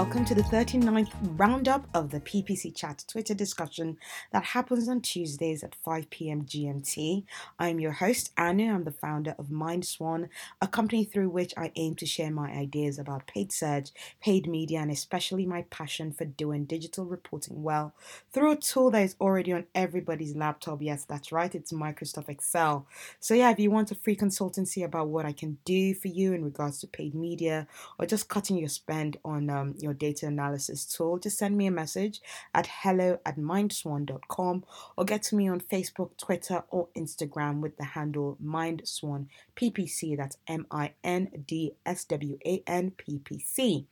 welcome 0.00 0.24
to 0.24 0.34
the 0.34 0.42
39th 0.44 1.12
roundup 1.36 1.86
of 1.92 2.08
the 2.10 2.20
PPC 2.20 2.74
Chat 2.74 3.04
Twitter 3.06 3.34
discussion 3.34 3.98
that 4.32 4.42
happens 4.42 4.88
on 4.88 5.02
Tuesdays 5.02 5.62
at 5.62 5.74
5 5.74 6.08
p.m. 6.08 6.46
GMT. 6.46 7.24
I'm 7.58 7.78
your 7.78 7.92
host, 7.92 8.32
Anu. 8.38 8.72
I'm 8.72 8.84
the 8.84 8.92
founder 8.92 9.34
of 9.38 9.48
MindSwan, 9.48 10.30
a 10.62 10.66
company 10.66 11.04
through 11.04 11.28
which 11.28 11.52
I 11.54 11.70
aim 11.76 11.96
to 11.96 12.06
share 12.06 12.30
my 12.30 12.50
ideas 12.50 12.98
about 12.98 13.26
paid 13.26 13.52
search, 13.52 13.90
paid 14.22 14.48
media, 14.48 14.80
and 14.80 14.90
especially 14.90 15.44
my 15.44 15.66
passion 15.68 16.12
for 16.12 16.24
doing 16.24 16.64
digital 16.64 17.04
reporting 17.04 17.62
well 17.62 17.92
through 18.32 18.52
a 18.52 18.56
tool 18.56 18.90
that 18.92 19.02
is 19.02 19.16
already 19.20 19.52
on 19.52 19.66
everybody's 19.74 20.34
laptop. 20.34 20.80
Yes, 20.80 21.04
that's 21.04 21.30
right, 21.30 21.54
it's 21.54 21.72
Microsoft 21.72 22.30
Excel. 22.30 22.86
So, 23.18 23.34
yeah, 23.34 23.50
if 23.50 23.58
you 23.58 23.70
want 23.70 23.90
a 23.90 23.94
free 23.94 24.16
consultancy 24.16 24.82
about 24.82 25.08
what 25.08 25.26
I 25.26 25.32
can 25.32 25.58
do 25.66 25.92
for 25.92 26.08
you 26.08 26.32
in 26.32 26.42
regards 26.42 26.80
to 26.80 26.86
paid 26.86 27.14
media 27.14 27.68
or 27.98 28.06
just 28.06 28.30
cutting 28.30 28.56
your 28.56 28.70
spend 28.70 29.18
on 29.26 29.50
um, 29.50 29.74
your 29.78 29.89
data 29.94 30.26
analysis 30.26 30.84
tool, 30.84 31.18
just 31.18 31.38
send 31.38 31.56
me 31.56 31.66
a 31.66 31.70
message 31.70 32.20
at 32.54 32.66
hello 32.66 33.18
at 33.24 33.36
mindswan.com 33.36 34.64
or 34.96 35.04
get 35.04 35.22
to 35.24 35.36
me 35.36 35.48
on 35.48 35.60
Facebook, 35.60 36.16
Twitter, 36.16 36.64
or 36.70 36.88
Instagram 36.96 37.60
with 37.60 37.76
the 37.76 37.84
handle 37.84 38.38
Mindswan 38.44 39.26
PPC. 39.56 40.16
That's 40.16 40.36
M 40.46 40.66
I 40.70 40.94
N 41.04 41.30
D 41.46 41.74
S 41.86 42.04
W 42.04 42.38
A 42.44 42.62
N 42.66 42.92
P 42.92 43.18
P 43.18 43.38
C. 43.40 43.86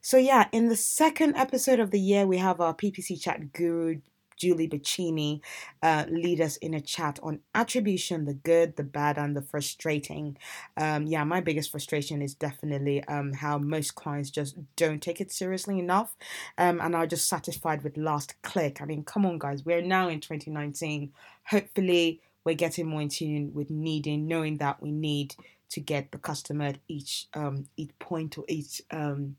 So, 0.00 0.16
yeah, 0.16 0.48
in 0.52 0.68
the 0.68 0.76
second 0.76 1.36
episode 1.36 1.80
of 1.80 1.90
the 1.90 2.00
year, 2.00 2.26
we 2.26 2.38
have 2.38 2.60
our 2.60 2.74
PPC 2.74 3.20
chat 3.20 3.52
guru 3.52 4.00
Julie 4.38 4.68
Bacchini 4.68 5.40
uh, 5.82 6.04
lead 6.08 6.40
us 6.40 6.56
in 6.58 6.74
a 6.74 6.80
chat 6.80 7.18
on 7.22 7.40
attribution, 7.54 8.24
the 8.24 8.34
good, 8.34 8.76
the 8.76 8.84
bad, 8.84 9.18
and 9.18 9.36
the 9.36 9.42
frustrating. 9.42 10.36
Um, 10.76 11.06
yeah, 11.06 11.24
my 11.24 11.40
biggest 11.40 11.70
frustration 11.70 12.22
is 12.22 12.34
definitely 12.34 13.04
um, 13.04 13.32
how 13.32 13.58
most 13.58 13.94
clients 13.94 14.30
just 14.30 14.56
don't 14.76 15.02
take 15.02 15.20
it 15.20 15.32
seriously 15.32 15.78
enough 15.78 16.16
um, 16.56 16.80
and 16.80 16.94
are 16.94 17.06
just 17.06 17.28
satisfied 17.28 17.82
with 17.82 17.96
last 17.96 18.40
click. 18.42 18.80
I 18.80 18.84
mean, 18.84 19.04
come 19.04 19.26
on, 19.26 19.38
guys, 19.38 19.64
we're 19.64 19.82
now 19.82 20.08
in 20.08 20.20
2019. 20.20 21.12
Hopefully, 21.50 22.20
we're 22.44 22.54
getting 22.54 22.86
more 22.86 23.02
in 23.02 23.08
tune 23.08 23.52
with 23.52 23.70
needing, 23.70 24.26
knowing 24.26 24.58
that 24.58 24.82
we 24.82 24.90
need 24.90 25.34
to 25.70 25.80
get 25.80 26.12
the 26.12 26.18
customer 26.18 26.66
at 26.66 26.78
each 26.88 27.26
um, 27.34 27.66
each 27.76 27.98
point 27.98 28.38
or 28.38 28.44
each 28.48 28.80
um, 28.90 29.36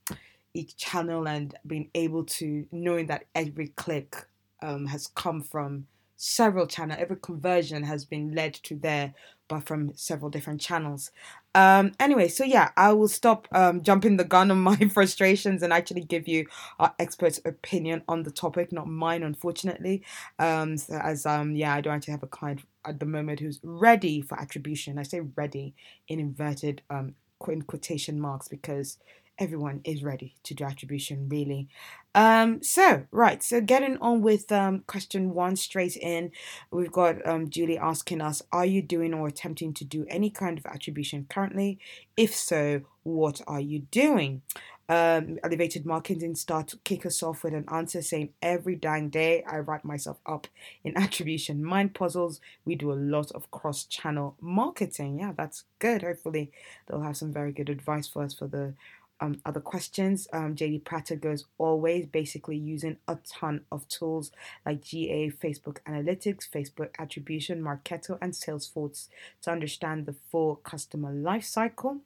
each 0.54 0.78
channel 0.78 1.28
and 1.28 1.56
being 1.66 1.90
able 1.96 2.24
to 2.24 2.66
knowing 2.72 3.08
that 3.08 3.26
every 3.36 3.70
click 3.70 4.28
um, 4.62 4.88
has 4.88 5.08
come 5.08 5.42
from 5.42 5.88
several 6.16 6.68
channels. 6.68 7.00
Every 7.02 7.16
conversion 7.16 7.84
has 7.84 8.04
been 8.04 8.34
led 8.34 8.54
to 8.56 8.76
there, 8.76 9.14
but 9.48 9.64
from 9.64 9.96
several 9.96 10.30
different 10.30 10.60
channels. 10.60 11.12
Um, 11.56 11.94
anyway, 12.00 12.28
so 12.28 12.44
yeah, 12.44 12.72
I 12.76 12.92
will 12.94 13.08
stop 13.08 13.48
um, 13.54 13.82
jumping 13.82 14.18
the 14.18 14.26
gun 14.26 14.52
on 14.52 14.60
my 14.62 14.76
frustrations 14.94 15.64
and 15.64 15.72
actually 15.72 16.04
give 16.04 16.28
you 16.28 16.46
our 16.78 16.94
expert's 17.00 17.40
opinion 17.46 18.04
on 18.08 18.24
the 18.24 18.32
topic, 18.32 18.72
not 18.72 18.88
mine, 18.88 19.24
unfortunately. 19.24 20.04
Um, 20.38 20.78
so 20.78 20.96
as 20.96 21.26
um, 21.26 21.56
yeah, 21.56 21.74
I 21.74 21.82
don't 21.82 21.96
actually 21.96 22.12
have 22.12 22.24
a 22.24 22.28
client 22.28 22.62
at 22.86 23.00
the 23.00 23.06
moment 23.06 23.40
who's 23.40 23.60
ready 23.64 24.22
for 24.22 24.40
attribution. 24.40 25.00
I 25.00 25.04
say 25.04 25.22
ready 25.22 25.74
in 26.08 26.20
inverted 26.20 26.82
um 26.90 27.16
in 27.48 27.62
quotation 27.62 28.20
marks 28.20 28.50
because 28.50 28.98
everyone 29.40 29.82
is 29.84 30.04
ready 30.04 30.36
to 30.44 30.54
do 30.54 30.64
attribution 30.64 31.28
really 31.30 31.68
um 32.14 32.62
so 32.62 33.06
right 33.12 33.42
so 33.42 33.62
getting 33.62 33.98
on 34.00 34.22
with 34.22 34.52
um 34.52 34.84
question 34.86 35.34
one 35.34 35.56
straight 35.56 35.96
in 35.98 36.32
we've 36.72 36.92
got 36.92 37.26
um 37.26 37.50
julie 37.50 37.78
asking 37.78 38.22
us 38.22 38.42
are 38.52 38.66
you 38.66 38.82
doing 38.82 39.14
or 39.14 39.28
attempting 39.28 39.74
to 39.74 39.86
do 39.86 40.06
any 40.10 40.30
kind 40.30 40.58
of 40.58 40.66
attribution 40.66 41.26
currently 41.30 41.80
if 42.18 42.36
so 42.36 42.82
what 43.04 43.42
are 43.48 43.62
you 43.62 43.80
doing 43.92 44.42
um, 44.90 45.38
elevated 45.44 45.86
marketing 45.86 46.34
start 46.34 46.74
kick 46.84 47.06
us 47.06 47.22
off 47.22 47.44
with 47.44 47.54
an 47.54 47.66
answer 47.72 48.02
saying 48.02 48.30
every 48.42 48.76
dang 48.76 49.10
day 49.10 49.44
I 49.44 49.60
write 49.60 49.86
myself 49.86 50.18
up 50.26 50.48
in 50.84 50.98
attribution 50.98 51.64
mind 51.64 51.94
puzzles. 51.94 52.42
We 52.66 52.74
do 52.74 52.92
a 52.92 52.94
lot 52.94 53.32
of 53.34 53.52
cross 53.52 53.84
channel 53.84 54.36
marketing. 54.42 55.20
Yeah, 55.20 55.34
that's 55.38 55.66
good. 55.78 56.02
Hopefully, 56.02 56.52
they'll 56.88 57.02
have 57.02 57.18
some 57.18 57.32
very 57.32 57.52
good 57.52 57.70
advice 57.70 58.08
for 58.08 58.24
us 58.24 58.34
for 58.34 58.48
the 58.48 58.74
um, 59.22 59.42
other 59.46 59.60
questions. 59.60 60.28
Um, 60.34 60.56
JD 60.56 60.84
Prater 60.86 61.16
goes 61.16 61.46
always 61.58 62.06
basically 62.06 62.58
using 62.58 62.98
a 63.08 63.18
ton 63.28 63.62
of 63.72 63.88
tools 63.88 64.32
like 64.66 64.82
GA, 64.82 65.32
Facebook 65.32 65.78
Analytics, 65.88 66.50
Facebook 66.50 66.90
Attribution, 66.98 67.62
Marketo, 67.62 68.18
and 68.22 68.34
Salesforce 68.34 69.08
to 69.42 69.52
understand 69.52 70.06
the 70.06 70.16
full 70.32 70.58
customer 70.58 71.12
life 71.12 71.44
cycle. 71.44 71.98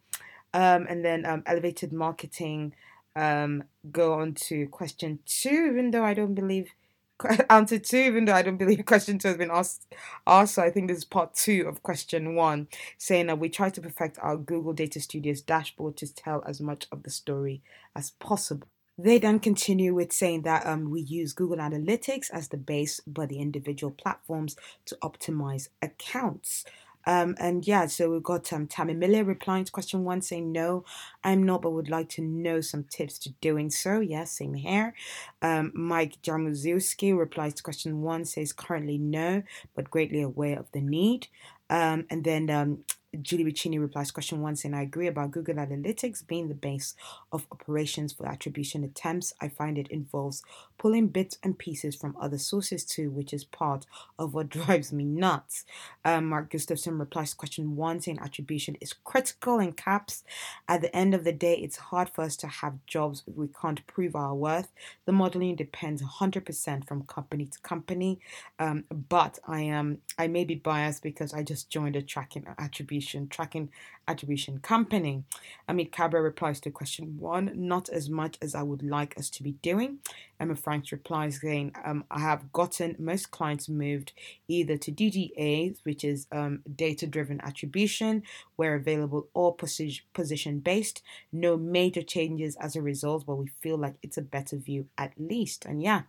Um, 0.53 0.85
and 0.88 1.03
then 1.03 1.25
um, 1.25 1.44
elevated 1.46 1.91
marketing 1.91 2.75
um, 3.16 3.63
go 3.91 4.13
on 4.13 4.34
to 4.34 4.68
question 4.68 5.19
two, 5.25 5.69
even 5.72 5.91
though 5.91 6.03
I 6.03 6.13
don't 6.13 6.35
believe 6.35 6.72
answer 7.50 7.79
two, 7.79 7.97
even 7.97 8.25
though 8.25 8.34
I 8.34 8.41
don't 8.41 8.57
believe 8.57 8.85
question 8.85 9.18
two 9.18 9.29
has 9.29 9.38
been 9.38 9.51
asked. 9.51 9.94
Asked, 10.28 10.56
so 10.56 10.63
I 10.63 10.69
think 10.69 10.88
this 10.88 11.00
is 11.00 11.06
part 11.06 11.34
two 11.34 11.66
of 11.68 11.84
question 11.84 12.35
one, 12.35 12.68
saying 12.97 13.28
that 13.28 13.40
we 13.40 13.50
try 13.50 13.69
to 13.69 13.81
perfect 13.81 14.18
our 14.19 14.38
Google 14.38 14.74
Data 14.74 15.00
Studios 15.00 15.41
dashboard 15.41 15.97
to 15.97 16.13
tell 16.13 16.44
as 16.47 16.62
much 16.62 16.88
of 16.91 17.03
the 17.03 17.09
story 17.09 17.62
as 17.96 18.12
possible. 18.12 18.68
They 18.97 19.18
then 19.18 19.40
continue 19.40 19.96
with 19.96 20.13
saying 20.13 20.44
that 20.44 20.68
um, 20.68 20.91
we 20.91 21.01
use 21.01 21.34
Google 21.34 21.57
Analytics 21.57 22.29
as 22.31 22.50
the 22.50 22.57
base, 22.57 23.01
but 23.07 23.30
the 23.30 23.40
individual 23.40 23.91
platforms 23.91 24.56
to 24.85 24.95
optimize 25.01 25.69
accounts. 25.81 26.63
Um, 27.06 27.36
and 27.40 27.66
yeah, 27.68 27.88
so 27.88 28.09
we've 28.09 28.24
got 28.24 28.52
um, 28.53 28.68
Tammy 28.68 28.94
Miller 28.94 29.24
replying 29.24 29.66
to 29.66 29.72
question 29.72 30.03
one 30.03 30.22
saying, 30.22 30.52
No, 30.52 30.86
I'm 31.24 31.44
not, 31.44 31.62
but 31.62 31.72
would 31.72 31.90
like 31.90 32.09
to 32.09 32.22
know 32.22 32.62
some 32.62 32.86
tips 32.86 33.18
to 33.19 33.30
doing 33.41 33.69
so. 33.69 34.00
Yes, 34.00 34.09
yeah, 34.09 34.24
same 34.24 34.53
here. 34.53 34.94
Um, 35.42 35.72
Mike 35.74 36.22
Jarmuziewski 36.22 37.18
replies 37.18 37.56
to 37.56 37.63
question 37.63 38.02
one, 38.02 38.25
says, 38.25 38.53
Currently 38.53 38.97
no, 38.97 39.44
but 39.75 39.92
greatly 39.92 40.22
aware 40.22 40.59
of 40.59 40.72
the 40.72 40.81
need. 40.81 41.28
Um, 41.69 42.06
and 42.09 42.24
then 42.24 42.50
um, 42.50 42.84
Julie 43.22 43.46
Bacchini 43.46 43.80
replies 43.80 44.08
to 44.08 44.13
question 44.13 44.42
one 44.42 44.56
saying, 44.56 44.74
I 44.74 44.81
agree 44.81 45.08
about 45.08 45.31
Google 45.31 45.56
Analytics 45.56 46.25
being 46.25 46.47
the 46.47 46.56
base 46.56 46.96
of 47.31 47.46
operations 47.52 48.12
for 48.13 48.28
attribution 48.28 48.84
attempts. 48.84 49.34
I 49.40 49.50
find 49.50 49.78
it 49.78 49.88
involves 49.90 50.44
pulling 50.84 51.08
bits 51.08 51.38
and 51.42 51.58
pieces 51.58 51.96
from 51.96 52.14
other 52.20 52.38
sources 52.38 52.84
too, 52.84 53.10
which 53.10 53.32
is 53.32 53.46
part 53.46 53.86
of 54.20 54.34
what 54.34 54.50
drives 54.58 54.92
me 54.92 55.06
nuts. 55.06 55.64
Um, 56.04 56.26
Mark 56.26 56.52
Gustafson 56.52 57.00
replies 57.00 57.30
to 57.32 57.38
question 57.38 57.78
one 57.78 58.02
saying 58.02 58.20
attribution 58.22 58.76
is 58.82 58.92
critical 58.92 59.60
in 59.60 59.72
caps. 59.72 60.26
At 60.68 60.82
the 60.82 60.94
end 60.94 61.16
of 61.16 61.24
the 61.24 61.32
day, 61.32 61.54
it's 61.54 61.78
hard 61.78 62.10
for 62.10 62.26
us 62.26 62.36
to 62.36 62.48
have 62.48 62.86
jobs 62.86 63.24
if 63.26 63.34
we 63.34 63.48
can't 63.48 63.88
prove 63.88 64.14
our 64.14 64.36
worth. 64.36 64.74
The 65.06 65.14
modeling 65.14 65.56
depends 65.56 66.02
100% 66.04 66.86
from 66.86 67.04
company 67.04 67.46
to 67.46 67.60
company. 67.62 68.20
Um, 68.60 68.84
but 68.92 69.40
I 69.48 69.62
am 69.62 70.00
I 70.18 70.28
may 70.28 70.44
be 70.44 70.56
biased 70.56 71.02
because 71.02 71.34
I 71.34 71.44
just 71.44 71.70
joined 71.70 71.96
a 71.96 72.02
tracking 72.02 72.46
attribution 72.60 73.30
tracking 73.30 73.70
attribution 74.08 74.60
company. 74.60 75.24
Amit 75.70 75.94
Cabra 75.94 76.22
replies 76.22 76.60
to 76.60 76.72
question 76.72 77.18
one, 77.20 77.52
not 77.56 77.88
as 77.88 78.10
much 78.10 78.38
as 78.42 78.54
I 78.54 78.64
would 78.64 78.84
like 78.84 79.18
us 79.18 79.30
to 79.32 79.44
be 79.44 79.54
doing. 79.62 80.00
Emma 80.44 80.56
Franks 80.58 80.92
replies 80.92 81.40
saying, 81.40 81.74
um, 81.86 82.04
I 82.12 82.20
have 82.20 82.52
gotten 82.52 82.98
most 83.00 83.31
clients 83.31 83.70
moved 83.70 84.12
either 84.50 84.76
to 84.76 84.92
DDA, 84.92 85.78
which 85.84 86.04
is 86.04 86.28
um, 86.34 86.59
data 86.76 87.08
driven 87.08 87.40
attribution, 87.40 88.24
where 88.58 88.76
available, 88.76 89.30
or 89.34 89.56
position 89.56 90.59
based. 90.59 91.02
No 91.31 91.56
major 91.56 92.02
changes 92.02 92.58
as 92.58 92.76
a 92.76 92.81
result, 92.81 93.26
but 93.26 93.36
we 93.38 93.48
feel 93.48 93.78
like 93.78 93.96
it's 94.04 94.18
a 94.18 94.22
better 94.22 94.58
view 94.58 94.88
at 94.98 95.14
least. 95.18 95.64
And 95.64 95.81
yeah, 95.81 96.02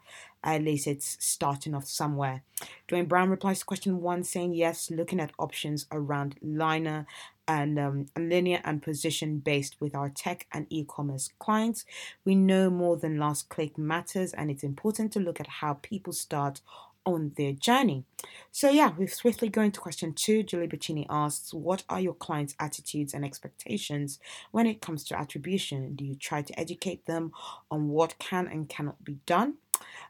at 0.42 0.62
least 0.62 0.88
it's 0.88 1.16
starting 1.20 1.72
off 1.72 1.86
somewhere. 1.86 2.42
Dwayne 2.88 3.06
Brown 3.06 3.30
replies 3.30 3.60
to 3.60 3.64
question 3.64 4.00
one 4.02 4.24
saying, 4.24 4.54
Yes, 4.54 4.90
looking 4.90 5.20
at 5.20 5.32
options 5.38 5.86
around 5.92 6.36
liner 6.42 7.06
and 7.46 7.78
um, 7.78 8.06
linear 8.18 8.60
and 8.64 8.82
position 8.82 9.38
based 9.38 9.76
with 9.80 9.94
our 9.94 10.08
tech 10.08 10.46
and 10.52 10.66
e 10.70 10.84
commerce 10.88 11.30
clients. 11.38 11.84
We 12.24 12.34
know 12.34 12.70
more 12.70 12.96
than 12.96 13.18
last 13.18 13.48
click 13.48 13.76
matters, 13.78 14.32
and 14.32 14.50
it's 14.50 14.62
important 14.62 15.12
to 15.12 15.20
look 15.20 15.40
at 15.40 15.46
how 15.46 15.74
people 15.82 16.12
start 16.12 16.60
on 17.06 17.32
their 17.36 17.52
journey. 17.52 18.04
So, 18.50 18.70
yeah, 18.70 18.92
we're 18.96 19.08
swiftly 19.08 19.48
going 19.48 19.72
to 19.72 19.80
question 19.80 20.12
two. 20.14 20.42
Julie 20.42 20.68
Bacchini 20.68 21.06
asks, 21.10 21.52
What 21.52 21.84
are 21.88 22.00
your 22.00 22.14
clients' 22.14 22.54
attitudes 22.58 23.12
and 23.12 23.24
expectations 23.24 24.18
when 24.50 24.66
it 24.66 24.80
comes 24.80 25.04
to 25.04 25.18
attribution? 25.18 25.94
Do 25.94 26.04
you 26.04 26.14
try 26.14 26.42
to 26.42 26.58
educate 26.58 27.06
them 27.06 27.32
on 27.70 27.88
what 27.88 28.18
can 28.18 28.46
and 28.46 28.68
cannot 28.68 29.04
be 29.04 29.18
done? 29.26 29.54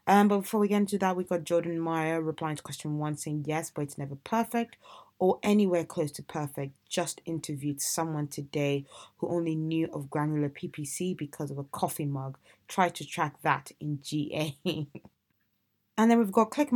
Um, 0.07 0.29
but 0.29 0.41
before 0.41 0.61
we 0.61 0.69
get 0.69 0.77
into 0.77 0.99
that, 0.99 1.17
we 1.17 1.25
got 1.25 1.45
Jordan 1.45 1.81
Meyer 1.81 2.21
replying 2.21 2.57
to 2.57 2.63
question 2.63 2.99
one 2.99 3.17
saying 3.17 3.45
yes, 3.47 3.71
but 3.75 3.83
it's 3.83 3.99
never 3.99 4.17
perfect 4.17 4.77
or 5.19 5.39
anywhere 5.43 5.85
close 5.85 6.11
to 6.13 6.23
perfect. 6.23 6.77
Just 6.89 7.21
interviewed 7.25 7.81
someone 7.81 8.27
today 8.29 8.85
who 9.19 9.29
only 9.29 9.55
knew 9.55 9.89
of 9.93 10.11
granular 10.11 10.49
PPC 10.49 11.17
because 11.17 11.51
of 11.51 11.59
a 11.59 11.65
coffee 11.65 12.07
mug. 12.07 12.39
Try 12.69 12.89
to 12.91 13.07
track 13.07 13.37
that 13.43 13.73
in 13.81 14.01
GA. 14.03 14.57
and 14.65 16.11
then 16.11 16.19
we've 16.19 16.33
got 16.33 16.51
click 16.51 16.71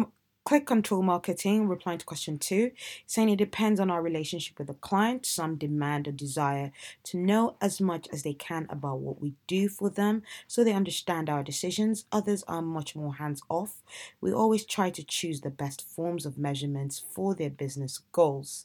Click 0.48 0.64
control 0.64 1.02
marketing, 1.02 1.68
replying 1.68 1.98
to 1.98 2.06
question 2.06 2.38
two, 2.38 2.70
saying 3.04 3.28
it 3.28 3.36
depends 3.36 3.78
on 3.78 3.90
our 3.90 4.00
relationship 4.00 4.56
with 4.56 4.68
the 4.68 4.72
client. 4.72 5.26
Some 5.26 5.56
demand 5.56 6.08
or 6.08 6.12
desire 6.12 6.72
to 7.02 7.18
know 7.18 7.56
as 7.60 7.82
much 7.82 8.08
as 8.14 8.22
they 8.22 8.32
can 8.32 8.66
about 8.70 9.00
what 9.00 9.20
we 9.20 9.34
do 9.46 9.68
for 9.68 9.90
them 9.90 10.22
so 10.46 10.64
they 10.64 10.72
understand 10.72 11.28
our 11.28 11.42
decisions. 11.42 12.06
Others 12.12 12.44
are 12.48 12.62
much 12.62 12.96
more 12.96 13.16
hands 13.16 13.42
off. 13.50 13.82
We 14.22 14.32
always 14.32 14.64
try 14.64 14.88
to 14.88 15.04
choose 15.04 15.42
the 15.42 15.50
best 15.50 15.86
forms 15.86 16.24
of 16.24 16.38
measurements 16.38 16.98
for 16.98 17.34
their 17.34 17.50
business 17.50 18.00
goals. 18.12 18.64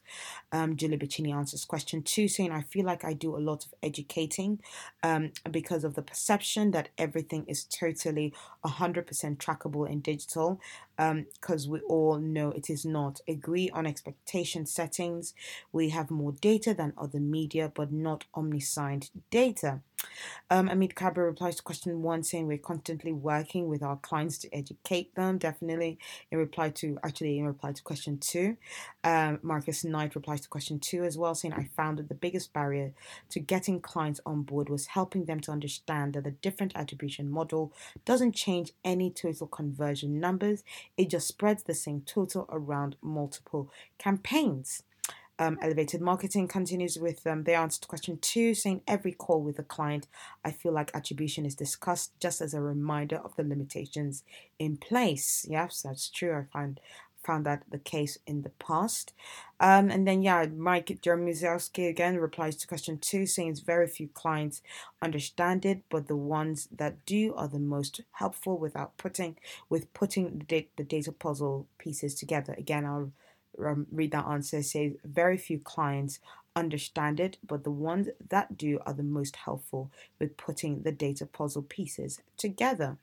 Um, 0.53 0.77
Julie 0.77 0.97
Bacchini 0.97 1.33
answers 1.35 1.65
question 1.65 2.01
two, 2.01 2.29
saying, 2.29 2.53
I 2.53 2.61
feel 2.61 2.85
like 2.85 3.03
I 3.03 3.11
do 3.11 3.35
a 3.35 3.43
lot 3.43 3.65
of 3.65 3.73
educating 3.83 4.59
um, 5.03 5.33
because 5.51 5.83
of 5.83 5.95
the 5.95 6.01
perception 6.01 6.71
that 6.71 6.87
everything 6.97 7.43
is 7.49 7.65
totally 7.65 8.33
100% 8.63 9.35
trackable 9.35 9.89
in 9.89 9.99
digital 9.99 10.61
because 10.97 11.65
um, 11.65 11.71
we 11.71 11.79
all 11.81 12.17
know 12.17 12.51
it 12.51 12.69
is 12.69 12.85
not. 12.85 13.19
Agree 13.27 13.69
on 13.71 13.85
expectation 13.85 14.65
settings. 14.65 15.33
We 15.71 15.89
have 15.89 16.11
more 16.11 16.33
data 16.33 16.73
than 16.73 16.93
other 16.97 17.19
media, 17.19 17.71
but 17.73 17.91
not 17.91 18.25
omniscient 18.35 19.09
data. 19.31 19.81
Um, 20.49 20.69
Amit 20.69 20.93
Kabra 20.93 21.25
replies 21.25 21.55
to 21.55 21.63
question 21.63 22.01
one, 22.01 22.23
saying 22.23 22.47
we're 22.47 22.57
constantly 22.57 23.11
working 23.11 23.67
with 23.67 23.81
our 23.81 23.97
clients 23.97 24.37
to 24.39 24.53
educate 24.53 25.15
them. 25.15 25.37
Definitely, 25.37 25.97
in 26.31 26.37
reply 26.37 26.69
to 26.71 26.97
actually 27.03 27.39
in 27.39 27.45
reply 27.45 27.71
to 27.71 27.83
question 27.83 28.17
two, 28.17 28.57
um, 29.03 29.39
Marcus 29.41 29.83
Knight 29.83 30.15
replies 30.15 30.41
to 30.41 30.49
question 30.49 30.79
two 30.79 31.03
as 31.03 31.17
well, 31.17 31.35
saying 31.35 31.53
I 31.53 31.69
found 31.75 31.99
that 31.99 32.09
the 32.09 32.15
biggest 32.15 32.53
barrier 32.53 32.93
to 33.29 33.39
getting 33.39 33.79
clients 33.81 34.19
on 34.25 34.43
board 34.43 34.69
was 34.69 34.87
helping 34.87 35.25
them 35.25 35.39
to 35.41 35.51
understand 35.51 36.13
that 36.13 36.23
the 36.23 36.31
different 36.31 36.73
attribution 36.75 37.29
model 37.29 37.73
doesn't 38.05 38.35
change 38.35 38.73
any 38.83 39.09
total 39.09 39.47
conversion 39.47 40.19
numbers. 40.19 40.63
It 40.97 41.09
just 41.09 41.27
spreads 41.27 41.63
the 41.63 41.73
same 41.73 42.01
total 42.05 42.47
around 42.51 42.95
multiple 43.01 43.69
campaigns. 43.97 44.83
Um, 45.39 45.57
elevated 45.61 45.99
marketing 45.99 46.47
continues 46.47 46.99
with 46.99 47.25
um, 47.25 47.43
the 47.43 47.55
answer 47.55 47.81
to 47.81 47.87
question 47.87 48.19
two, 48.21 48.53
saying 48.53 48.81
every 48.87 49.13
call 49.13 49.41
with 49.41 49.57
a 49.57 49.63
client, 49.63 50.07
I 50.45 50.51
feel 50.51 50.71
like 50.71 50.91
attribution 50.93 51.45
is 51.45 51.55
discussed 51.55 52.11
just 52.19 52.39
as 52.39 52.53
a 52.53 52.61
reminder 52.61 53.17
of 53.17 53.35
the 53.35 53.43
limitations 53.43 54.23
in 54.59 54.77
place. 54.77 55.45
Yes, 55.49 55.81
that's 55.81 56.09
true. 56.09 56.33
I 56.37 56.43
find 56.53 56.79
found 57.23 57.45
that 57.45 57.63
the 57.71 57.79
case 57.79 58.17
in 58.27 58.41
the 58.41 58.49
past. 58.49 59.13
Um, 59.59 59.89
and 59.89 60.05
then, 60.07 60.21
yeah, 60.21 60.45
Mike 60.45 60.99
Jermuzowski 61.01 61.87
again 61.87 62.17
replies 62.17 62.57
to 62.57 62.67
question 62.67 62.97
two, 62.97 63.25
saying 63.25 63.55
very 63.65 63.87
few 63.87 64.09
clients 64.09 64.61
understand 65.01 65.65
it, 65.65 65.83
but 65.89 66.07
the 66.07 66.17
ones 66.17 66.67
that 66.75 67.05
do 67.05 67.33
are 67.35 67.47
the 67.47 67.59
most 67.59 68.01
helpful 68.11 68.57
without 68.57 68.97
putting 68.97 69.37
with 69.69 69.93
putting 69.93 70.45
the, 70.49 70.67
the 70.75 70.83
data 70.83 71.11
puzzle 71.11 71.67
pieces 71.77 72.13
together. 72.13 72.53
Again, 72.57 72.85
I'll 72.85 73.11
um, 73.63 73.87
read 73.91 74.11
that 74.11 74.25
answer. 74.25 74.61
Says 74.61 74.93
very 75.03 75.37
few 75.37 75.59
clients 75.59 76.19
understand 76.55 77.19
it, 77.19 77.37
but 77.45 77.63
the 77.63 77.71
ones 77.71 78.07
that 78.29 78.57
do 78.57 78.79
are 78.85 78.93
the 78.93 79.03
most 79.03 79.35
helpful 79.35 79.91
with 80.19 80.37
putting 80.37 80.83
the 80.83 80.91
data 80.91 81.25
puzzle 81.25 81.63
pieces 81.63 82.21
together. 82.37 82.97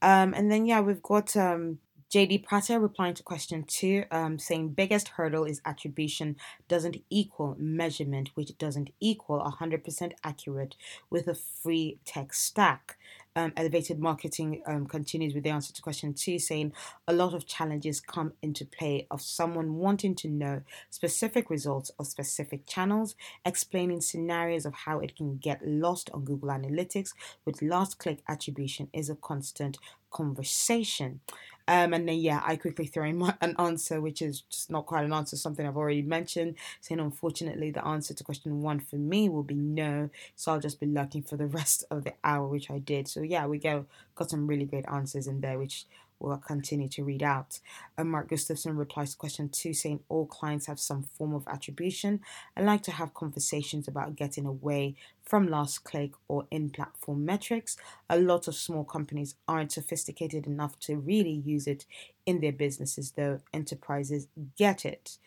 Um, 0.00 0.34
and 0.34 0.50
then, 0.50 0.66
yeah, 0.66 0.80
we've 0.80 1.02
got 1.02 1.36
um, 1.36 1.78
JD 2.12 2.44
Prater 2.44 2.78
replying 2.78 3.14
to 3.14 3.22
question 3.22 3.64
two, 3.66 4.04
um, 4.10 4.38
saying 4.38 4.70
biggest 4.70 5.08
hurdle 5.08 5.44
is 5.44 5.62
attribution 5.64 6.36
doesn't 6.68 6.98
equal 7.08 7.56
measurement, 7.58 8.30
which 8.34 8.58
doesn't 8.58 8.90
equal 9.00 9.40
100% 9.40 10.12
accurate 10.24 10.76
with 11.08 11.28
a 11.28 11.34
free 11.34 11.98
tech 12.04 12.34
stack. 12.34 12.98
Um, 13.34 13.54
elevated 13.56 13.98
marketing 13.98 14.62
um, 14.66 14.86
continues 14.86 15.32
with 15.32 15.44
the 15.44 15.48
answer 15.48 15.72
to 15.72 15.80
question 15.80 16.12
two, 16.12 16.38
saying 16.38 16.74
a 17.08 17.14
lot 17.14 17.32
of 17.32 17.46
challenges 17.46 17.98
come 17.98 18.34
into 18.42 18.66
play 18.66 19.06
of 19.10 19.22
someone 19.22 19.76
wanting 19.76 20.14
to 20.16 20.28
know 20.28 20.60
specific 20.90 21.48
results 21.48 21.90
of 21.98 22.06
specific 22.06 22.66
channels, 22.66 23.14
explaining 23.46 24.02
scenarios 24.02 24.66
of 24.66 24.74
how 24.74 24.98
it 25.00 25.16
can 25.16 25.38
get 25.38 25.66
lost 25.66 26.10
on 26.12 26.26
Google 26.26 26.50
Analytics 26.50 27.14
with 27.46 27.62
last 27.62 27.98
click 27.98 28.18
attribution 28.28 28.88
is 28.92 29.08
a 29.08 29.14
constant 29.14 29.78
conversation. 30.10 31.20
Um, 31.68 31.92
and 31.92 32.08
then, 32.08 32.18
yeah, 32.18 32.42
I 32.44 32.56
quickly 32.56 32.86
throw 32.86 33.04
in 33.04 33.18
my, 33.18 33.34
an 33.40 33.54
answer, 33.58 34.00
which 34.00 34.22
is 34.22 34.42
just 34.42 34.70
not 34.70 34.86
quite 34.86 35.04
an 35.04 35.12
answer, 35.12 35.36
something 35.36 35.66
I've 35.66 35.76
already 35.76 36.02
mentioned, 36.02 36.56
saying 36.80 37.00
unfortunately 37.00 37.70
the 37.70 37.86
answer 37.86 38.14
to 38.14 38.24
question 38.24 38.62
one 38.62 38.80
for 38.80 38.96
me 38.96 39.28
will 39.28 39.42
be 39.42 39.54
no. 39.54 40.10
So 40.36 40.52
I'll 40.52 40.60
just 40.60 40.80
be 40.80 40.86
looking 40.86 41.22
for 41.22 41.36
the 41.36 41.46
rest 41.58 41.84
of 41.90 42.04
the 42.04 42.14
hour, 42.24 42.46
which 42.48 42.70
I 42.70 42.78
did. 42.78 43.08
So, 43.08 43.22
yeah, 43.22 43.46
we 43.46 43.58
go, 43.58 43.86
got 44.14 44.30
some 44.30 44.46
really 44.46 44.64
great 44.64 44.86
answers 44.88 45.26
in 45.26 45.40
there, 45.40 45.58
which 45.58 45.86
will 46.22 46.36
continue 46.38 46.88
to 46.88 47.04
read 47.04 47.22
out. 47.22 47.58
And 47.98 48.10
Mark 48.10 48.28
Gustafson 48.28 48.76
replies 48.76 49.12
to 49.12 49.16
question 49.16 49.48
two, 49.48 49.74
saying 49.74 50.00
all 50.08 50.26
clients 50.26 50.66
have 50.66 50.78
some 50.78 51.02
form 51.02 51.34
of 51.34 51.46
attribution 51.48 52.20
and 52.56 52.66
like 52.66 52.82
to 52.84 52.92
have 52.92 53.14
conversations 53.14 53.88
about 53.88 54.16
getting 54.16 54.46
away 54.46 54.94
from 55.24 55.48
last 55.48 55.84
click 55.84 56.12
or 56.28 56.46
in 56.50 56.70
platform 56.70 57.24
metrics. 57.24 57.76
A 58.10 58.18
lot 58.18 58.48
of 58.48 58.54
small 58.54 58.84
companies 58.84 59.34
aren't 59.46 59.72
sophisticated 59.72 60.46
enough 60.46 60.78
to 60.80 60.96
really 60.96 61.42
use 61.44 61.66
it 61.66 61.86
in 62.26 62.40
their 62.40 62.52
businesses, 62.52 63.12
though 63.12 63.40
enterprises 63.52 64.28
get 64.56 64.84
it. 64.84 65.18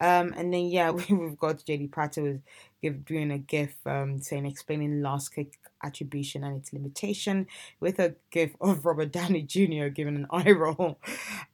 Um, 0.00 0.32
and 0.36 0.52
then, 0.52 0.66
yeah, 0.66 0.90
we've 1.10 1.38
got 1.38 1.64
JD 1.64 1.90
Prater 1.90 2.22
with 2.22 2.42
give, 2.82 3.04
doing 3.04 3.30
a 3.30 3.38
GIF 3.38 3.74
um, 3.86 4.20
saying 4.20 4.46
explaining 4.46 5.02
last 5.02 5.34
click 5.34 5.58
attribution 5.82 6.44
and 6.44 6.56
its 6.56 6.72
limitation 6.72 7.46
with 7.80 7.98
a 7.98 8.14
GIF 8.30 8.54
of 8.60 8.84
Robert 8.86 9.12
Downey 9.12 9.42
Jr. 9.42 9.88
giving 9.88 10.16
an 10.16 10.26
eye 10.30 10.50
roll. 10.50 10.98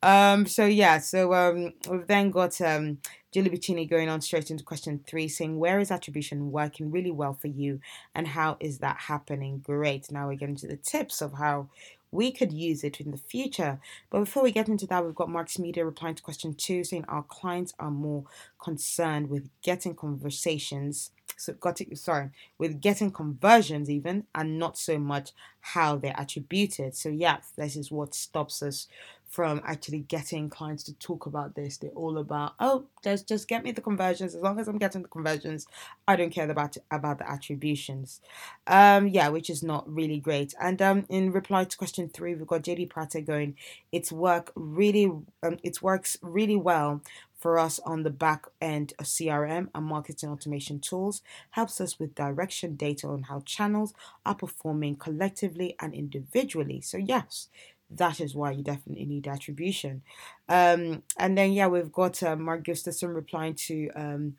Um, 0.03 0.47
so, 0.47 0.67
yeah, 0.67 0.99
so 0.99 1.33
um, 1.35 1.73
we've 1.89 2.07
then 2.07 2.31
got 2.31 2.61
um, 2.61 2.99
Julie 3.33 3.51
Bacchini 3.51 3.89
going 3.89 4.09
on 4.09 4.21
straight 4.21 4.51
into 4.51 4.65
question 4.65 5.05
three, 5.07 5.29
saying, 5.29 5.59
Where 5.59 5.79
is 5.79 5.91
attribution 5.91 6.51
working 6.51 6.91
really 6.91 7.11
well 7.11 7.35
for 7.35 7.47
you 7.47 7.81
and 8.15 8.29
how 8.29 8.57
is 8.61 8.79
that 8.79 8.97
happening? 9.03 9.63
Great. 9.65 10.11
Now 10.11 10.29
we're 10.29 10.35
getting 10.35 10.57
to 10.57 10.67
the 10.67 10.77
tips 10.77 11.21
of 11.23 11.35
how 11.35 11.69
we 12.13 12.33
could 12.33 12.53
use 12.53 12.83
it 12.83 13.01
in 13.01 13.13
the 13.13 13.17
future. 13.17 13.79
But 14.11 14.21
before 14.21 14.43
we 14.43 14.51
get 14.51 14.69
into 14.69 14.87
that, 14.89 15.05
we've 15.05 15.15
got 15.15 15.31
Marks 15.31 15.61
Media 15.61 15.85
replying 15.85 16.17
to 16.17 16.23
question 16.23 16.55
two, 16.55 16.83
saying 16.83 17.05
our 17.07 17.23
clients 17.23 17.73
are 17.79 17.91
more 17.91 18.25
concerned 18.59 19.31
with 19.31 19.49
getting 19.63 19.95
conversations 19.95 21.13
so 21.41 21.55
got 21.55 21.81
it 21.81 21.97
sorry 21.97 22.29
with 22.59 22.81
getting 22.81 23.11
conversions 23.11 23.89
even 23.89 24.27
and 24.35 24.59
not 24.59 24.77
so 24.77 24.99
much 24.99 25.31
how 25.61 25.97
they're 25.97 26.15
attributed 26.19 26.95
so 26.95 27.09
yeah 27.09 27.39
this 27.57 27.77
is 27.77 27.91
what 27.91 28.15
stops 28.15 28.63
us 28.63 28.89
from 29.31 29.61
actually 29.65 30.01
getting 30.01 30.51
clients 30.51 30.83
to 30.83 30.93
talk 30.95 31.25
about 31.25 31.55
this. 31.55 31.77
They're 31.77 31.91
all 31.91 32.19
about 32.19 32.55
oh 32.59 32.87
just 33.03 33.29
just 33.29 33.49
get 33.49 33.63
me 33.65 33.71
the 33.73 33.81
conversions. 33.81 34.35
As 34.35 34.43
long 34.43 34.59
as 34.59 34.67
i'm 34.69 34.79
getting 34.79 35.03
the 35.03 35.09
conversions 35.09 35.67
i 36.09 36.17
don't 36.17 36.31
care 36.31 36.51
about 36.51 36.77
about 36.91 37.19
the 37.19 37.31
attributions. 37.31 38.21
Um 38.67 39.07
yeah 39.09 39.29
which 39.29 39.49
is 39.49 39.63
not 39.63 39.89
really 39.93 40.19
great. 40.19 40.53
And 40.61 40.83
um 40.83 41.07
in 41.09 41.33
reply 41.33 41.65
to 41.65 41.77
question 41.77 42.09
three 42.09 42.35
we've 42.35 42.47
got 42.47 42.63
jd 42.63 42.91
prater 42.91 43.21
going 43.21 43.55
it's 43.93 44.11
work 44.11 44.53
really 44.57 45.07
um, 45.07 45.59
it 45.63 45.81
works 45.81 46.19
really 46.23 46.57
well 46.57 47.01
for 47.41 47.59
us 47.59 47.79
on 47.87 48.03
the 48.03 48.11
back 48.11 48.47
end 48.61 48.93
of 48.99 49.07
CRM 49.07 49.69
and 49.75 49.87
marketing 49.87 50.29
automation 50.29 50.79
tools, 50.79 51.23
helps 51.53 51.81
us 51.81 51.99
with 51.99 52.15
direction 52.15 52.77
data 52.77 53.09
on 53.09 53.23
how 53.25 53.41
channels 53.47 53.95
are 54.27 54.35
performing 54.35 54.95
collectively 54.95 55.75
and 55.81 55.95
individually. 55.95 56.83
So, 56.83 56.99
yes, 56.99 57.49
that 57.91 58.21
is 58.21 58.35
why 58.35 58.53
you 58.53 58.63
definitely 58.63 59.07
need 59.07 59.27
attribution. 59.27 60.03
Um, 60.49 61.03
and 61.17 61.37
then, 61.37 61.53
yeah, 61.53 61.67
we've 61.69 61.93
got 61.93 62.23
uh, 62.23 62.37
Mark 62.37 62.65
Gustafson 62.65 63.11
replying 63.11 63.55
to. 63.55 63.91
Um, 63.95 64.37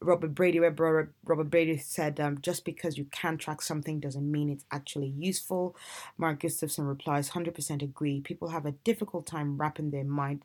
Robert 0.00 0.34
Brady, 0.34 0.60
Robert, 0.60 1.12
Robert 1.24 1.50
Brady 1.50 1.76
said, 1.76 2.20
um, 2.20 2.40
just 2.40 2.64
because 2.64 2.96
you 2.96 3.06
can 3.10 3.36
track 3.36 3.60
something 3.60 3.98
doesn't 3.98 4.30
mean 4.30 4.48
it's 4.48 4.64
actually 4.70 5.08
useful. 5.08 5.74
Mark 6.16 6.40
Gustafson 6.40 6.86
replies, 6.86 7.30
100% 7.30 7.82
agree. 7.82 8.20
People 8.20 8.50
have 8.50 8.64
a 8.64 8.72
difficult 8.72 9.26
time 9.26 9.58
wrapping 9.58 9.90
their 9.90 10.04
mind 10.04 10.44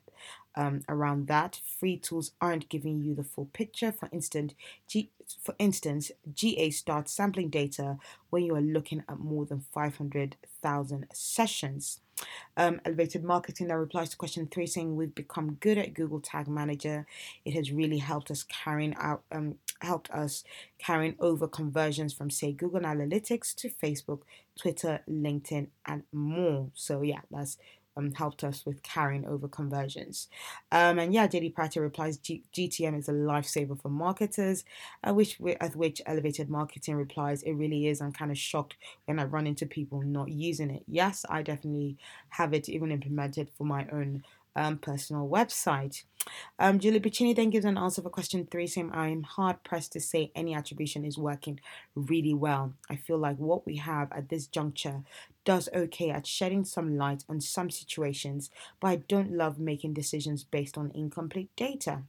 um, 0.56 0.82
around 0.88 1.28
that. 1.28 1.60
Free 1.78 1.96
tools 1.96 2.32
aren't 2.40 2.68
giving 2.68 3.00
you 3.00 3.14
the 3.14 3.24
full 3.24 3.46
picture. 3.52 3.92
For 3.92 4.08
instance, 4.12 4.54
G- 4.88 5.10
for 5.40 5.54
instance, 5.58 6.10
GA 6.34 6.70
starts 6.70 7.12
sampling 7.12 7.50
data 7.50 7.98
when 8.30 8.44
you 8.44 8.54
are 8.56 8.60
looking 8.60 9.04
at 9.08 9.18
more 9.18 9.46
than 9.46 9.60
500,000 9.60 11.06
sessions. 11.12 12.00
Um, 12.56 12.80
elevated 12.84 13.24
marketing 13.24 13.68
that 13.68 13.76
replies 13.76 14.10
to 14.10 14.16
question 14.16 14.46
three, 14.46 14.66
saying 14.66 14.94
we've 14.94 15.14
become 15.14 15.58
good 15.60 15.78
at 15.78 15.94
Google 15.94 16.20
Tag 16.20 16.48
Manager. 16.48 17.06
It 17.44 17.54
has 17.54 17.72
really 17.72 17.98
helped 17.98 18.30
us 18.30 18.44
carrying 18.44 18.94
out 18.96 19.22
um, 19.32 19.56
helped 19.80 20.10
us 20.10 20.44
carrying 20.78 21.16
over 21.18 21.48
conversions 21.48 22.12
from 22.12 22.30
say 22.30 22.52
Google 22.52 22.80
Analytics 22.80 23.54
to 23.56 23.68
Facebook, 23.68 24.20
Twitter, 24.58 25.00
LinkedIn, 25.08 25.68
and 25.86 26.04
more. 26.12 26.70
So 26.74 27.02
yeah, 27.02 27.20
that's 27.30 27.58
um, 27.96 28.12
helped 28.12 28.44
us 28.44 28.64
with 28.66 28.82
carrying 28.82 29.26
over 29.26 29.48
conversions. 29.48 30.28
Um, 30.72 30.98
and 30.98 31.14
yeah, 31.14 31.26
JD 31.26 31.54
Prater 31.54 31.80
replies 31.80 32.18
G- 32.18 32.44
GTM 32.54 32.98
is 32.98 33.08
a 33.08 33.12
lifesaver 33.12 33.80
for 33.80 33.88
marketers, 33.88 34.64
uh, 35.02 35.14
which 35.14 35.38
at 35.60 35.76
which 35.76 36.02
Elevated 36.06 36.48
Marketing 36.48 36.96
replies 36.96 37.42
it 37.42 37.52
really 37.52 37.86
is. 37.88 38.00
I'm 38.00 38.12
kind 38.12 38.30
of 38.30 38.38
shocked 38.38 38.76
when 39.06 39.18
I 39.18 39.24
run 39.24 39.46
into 39.46 39.66
people 39.66 40.02
not 40.02 40.30
using 40.30 40.70
it. 40.70 40.84
Yes, 40.86 41.24
I 41.28 41.42
definitely 41.42 41.96
have 42.30 42.52
it 42.54 42.68
even 42.68 42.90
implemented 42.90 43.48
for 43.56 43.64
my 43.64 43.86
own 43.92 44.22
um, 44.56 44.78
personal 44.78 45.28
website. 45.28 46.04
Um, 46.58 46.78
Julie 46.78 47.00
Bacchini 47.00 47.34
then 47.34 47.50
gives 47.50 47.64
an 47.64 47.76
answer 47.76 48.02
for 48.02 48.10
question 48.10 48.46
three, 48.50 48.66
saying, 48.66 48.90
I'm 48.92 49.22
hard 49.22 49.62
pressed 49.62 49.92
to 49.92 50.00
say 50.00 50.30
any 50.34 50.54
attribution 50.54 51.04
is 51.04 51.18
working 51.18 51.60
really 51.94 52.34
well. 52.34 52.72
I 52.88 52.96
feel 52.96 53.18
like 53.18 53.36
what 53.36 53.66
we 53.66 53.76
have 53.76 54.10
at 54.12 54.28
this 54.28 54.46
juncture 54.46 55.02
does 55.44 55.68
okay 55.74 56.10
at 56.10 56.26
shedding 56.26 56.64
some 56.64 56.96
light 56.96 57.24
on 57.28 57.40
some 57.40 57.70
situations, 57.70 58.50
but 58.80 58.88
I 58.88 58.96
don't 58.96 59.32
love 59.32 59.58
making 59.58 59.94
decisions 59.94 60.44
based 60.44 60.78
on 60.78 60.90
incomplete 60.94 61.50
data. 61.56 62.02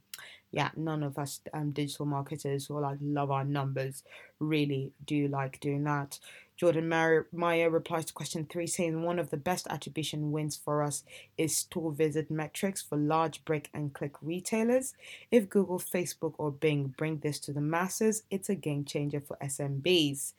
Yeah, 0.52 0.70
none 0.74 1.02
of 1.02 1.18
us 1.18 1.40
um, 1.52 1.72
digital 1.72 2.06
marketers 2.06 2.66
who 2.66 2.80
like 2.80 2.98
love 3.02 3.30
our 3.30 3.44
numbers 3.44 4.02
really 4.38 4.92
do 5.04 5.28
like 5.28 5.60
doing 5.60 5.84
that. 5.84 6.18
Jordan 6.56 6.88
Meyer 6.88 7.70
replies 7.70 8.06
to 8.06 8.14
question 8.14 8.46
three, 8.48 8.66
saying 8.66 9.02
one 9.02 9.18
of 9.18 9.28
the 9.28 9.36
best 9.36 9.66
attribution 9.68 10.32
wins 10.32 10.56
for 10.56 10.82
us 10.82 11.04
is 11.36 11.54
store 11.54 11.92
visit 11.92 12.30
metrics 12.30 12.80
for 12.80 12.96
large 12.96 13.44
brick 13.44 13.68
and 13.74 13.92
click 13.92 14.14
retailers. 14.22 14.94
If 15.30 15.50
Google, 15.50 15.78
Facebook, 15.78 16.32
or 16.38 16.50
Bing 16.50 16.94
bring 16.96 17.18
this 17.18 17.38
to 17.40 17.52
the 17.52 17.60
masses, 17.60 18.22
it's 18.30 18.48
a 18.48 18.54
game 18.54 18.86
changer 18.86 19.20
for 19.20 19.36
SMBs. 19.42 20.32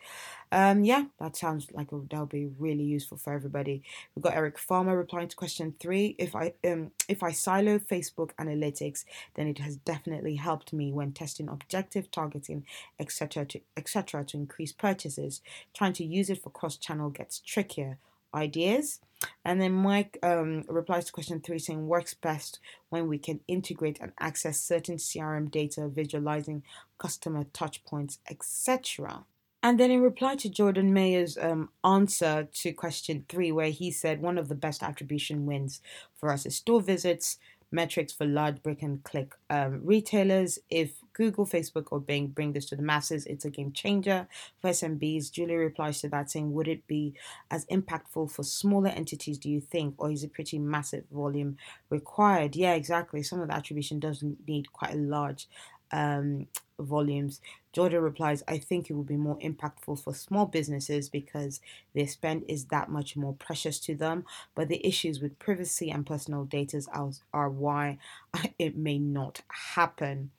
Um, 0.52 0.84
yeah, 0.84 1.06
that 1.20 1.36
sounds 1.36 1.68
like 1.72 1.90
that'll 1.92 2.26
be 2.26 2.50
really 2.58 2.84
useful 2.84 3.18
for 3.18 3.34
everybody. 3.34 3.84
We've 4.16 4.24
got 4.24 4.34
Eric 4.34 4.58
Farmer 4.58 4.98
replying 4.98 5.28
to 5.28 5.36
question 5.36 5.76
three. 5.80 6.16
If 6.18 6.36
I 6.36 6.54
um 6.66 6.92
if 7.10 7.22
I 7.22 7.32
silo 7.32 7.80
Facebook 7.80 8.32
analytics, 8.40 9.04
then 9.36 9.48
it 9.48 9.60
has 9.60 9.76
definitely 9.76 10.36
helped 10.36 10.72
me 10.72 10.94
when 10.94 11.12
testing 11.12 11.50
objective 11.50 12.10
targeting, 12.12 12.66
etc. 13.00 13.46
to 13.46 13.62
etc. 13.76 13.87
to 13.94 14.38
increase 14.38 14.72
purchases. 14.72 15.42
Trying 15.74 15.94
to 15.94 16.06
use 16.06 16.30
it 16.30 16.42
for 16.42 16.50
cross-channel 16.50 17.10
gets 17.12 17.40
trickier. 17.40 17.98
Ideas? 18.34 19.00
And 19.44 19.62
then 19.62 19.72
Mike 19.72 20.20
um, 20.22 20.64
replies 20.68 21.06
to 21.06 21.12
question 21.12 21.40
three 21.40 21.60
saying 21.60 21.88
works 21.88 22.14
best 22.14 22.60
when 22.90 23.08
we 23.08 23.18
can 23.18 23.40
integrate 23.48 24.00
and 24.00 24.12
access 24.20 24.60
certain 24.60 24.98
CRM 24.98 25.50
data, 25.50 25.88
visualizing 25.88 26.64
customer 26.98 27.46
touchpoints, 27.46 28.20
etc. 28.30 29.26
And 29.64 29.80
then 29.80 29.90
in 29.90 30.02
reply 30.02 30.36
to 30.36 30.50
Jordan 30.50 30.94
Meyer's 30.94 31.38
um, 31.38 31.70
answer 31.84 32.48
to 32.54 32.72
question 32.74 33.26
three, 33.28 33.52
where 33.52 33.70
he 33.70 33.92
said 33.92 34.22
one 34.22 34.38
of 34.38 34.50
the 34.50 34.56
best 34.56 34.84
attribution 34.84 35.46
wins 35.46 35.82
for 36.16 36.32
us 36.32 36.46
is 36.46 36.56
store 36.56 36.82
visits, 36.82 37.40
metrics 37.72 38.14
for 38.14 38.26
large 38.26 38.62
brick 38.64 38.82
and 38.82 39.04
click 39.04 39.34
um, 39.50 39.82
retailers. 39.84 40.60
If 40.70 41.02
Google, 41.14 41.46
Facebook, 41.46 41.88
or 41.92 42.00
Bing 42.00 42.28
bring 42.28 42.54
this 42.54 42.66
to 42.68 42.76
the 42.76 42.84
masses, 42.84 43.26
it's 43.26 43.46
a 43.46 43.50
game 43.50 43.72
changer 43.72 44.28
for 44.62 44.70
SMBs. 44.70 45.32
Julie 45.32 45.56
replies 45.56 46.02
to 46.02 46.10
that 46.10 46.30
saying, 46.32 46.54
Would 46.54 46.68
it 46.68 46.86
be 46.88 47.14
as 47.52 47.66
impactful 47.66 48.32
for 48.32 48.44
smaller 48.44 48.90
entities, 48.90 49.38
do 49.38 49.50
you 49.50 49.60
think, 49.60 49.96
or 49.98 50.12
is 50.12 50.24
it 50.24 50.34
pretty 50.34 50.60
massive 50.60 51.06
volume 51.12 51.58
required? 51.90 52.56
Yeah, 52.56 52.74
exactly. 52.74 53.24
Some 53.24 53.42
of 53.42 53.48
the 53.48 53.56
attribution 53.56 54.00
does 54.00 54.24
need 54.48 54.72
quite 54.72 54.94
a 54.94 54.98
large 54.98 55.48
um, 55.92 56.48
volumes. 56.80 57.42
Jordan 57.74 58.02
replies, 58.02 58.44
I 58.48 58.58
think 58.58 58.90
it 58.90 58.94
will 58.94 59.04
be 59.04 59.18
more 59.18 59.38
impactful 59.40 60.04
for 60.04 60.14
small 60.14 60.46
businesses 60.46 61.10
because 61.10 61.62
their 61.94 62.08
spend 62.08 62.44
is 62.48 62.66
that 62.66 62.90
much 62.90 63.16
more 63.16 63.34
precious 63.34 63.80
to 63.82 63.96
them. 63.96 64.26
But 64.56 64.68
the 64.68 64.86
issues 64.86 65.22
with 65.22 65.40
privacy 65.40 65.90
and 65.92 66.06
personal 66.06 66.46
data 66.46 66.82
are, 66.92 67.12
are 67.34 67.50
why 67.50 67.98
it 68.60 68.76
may 68.78 69.00
not 69.00 69.42
happen. 69.76 70.32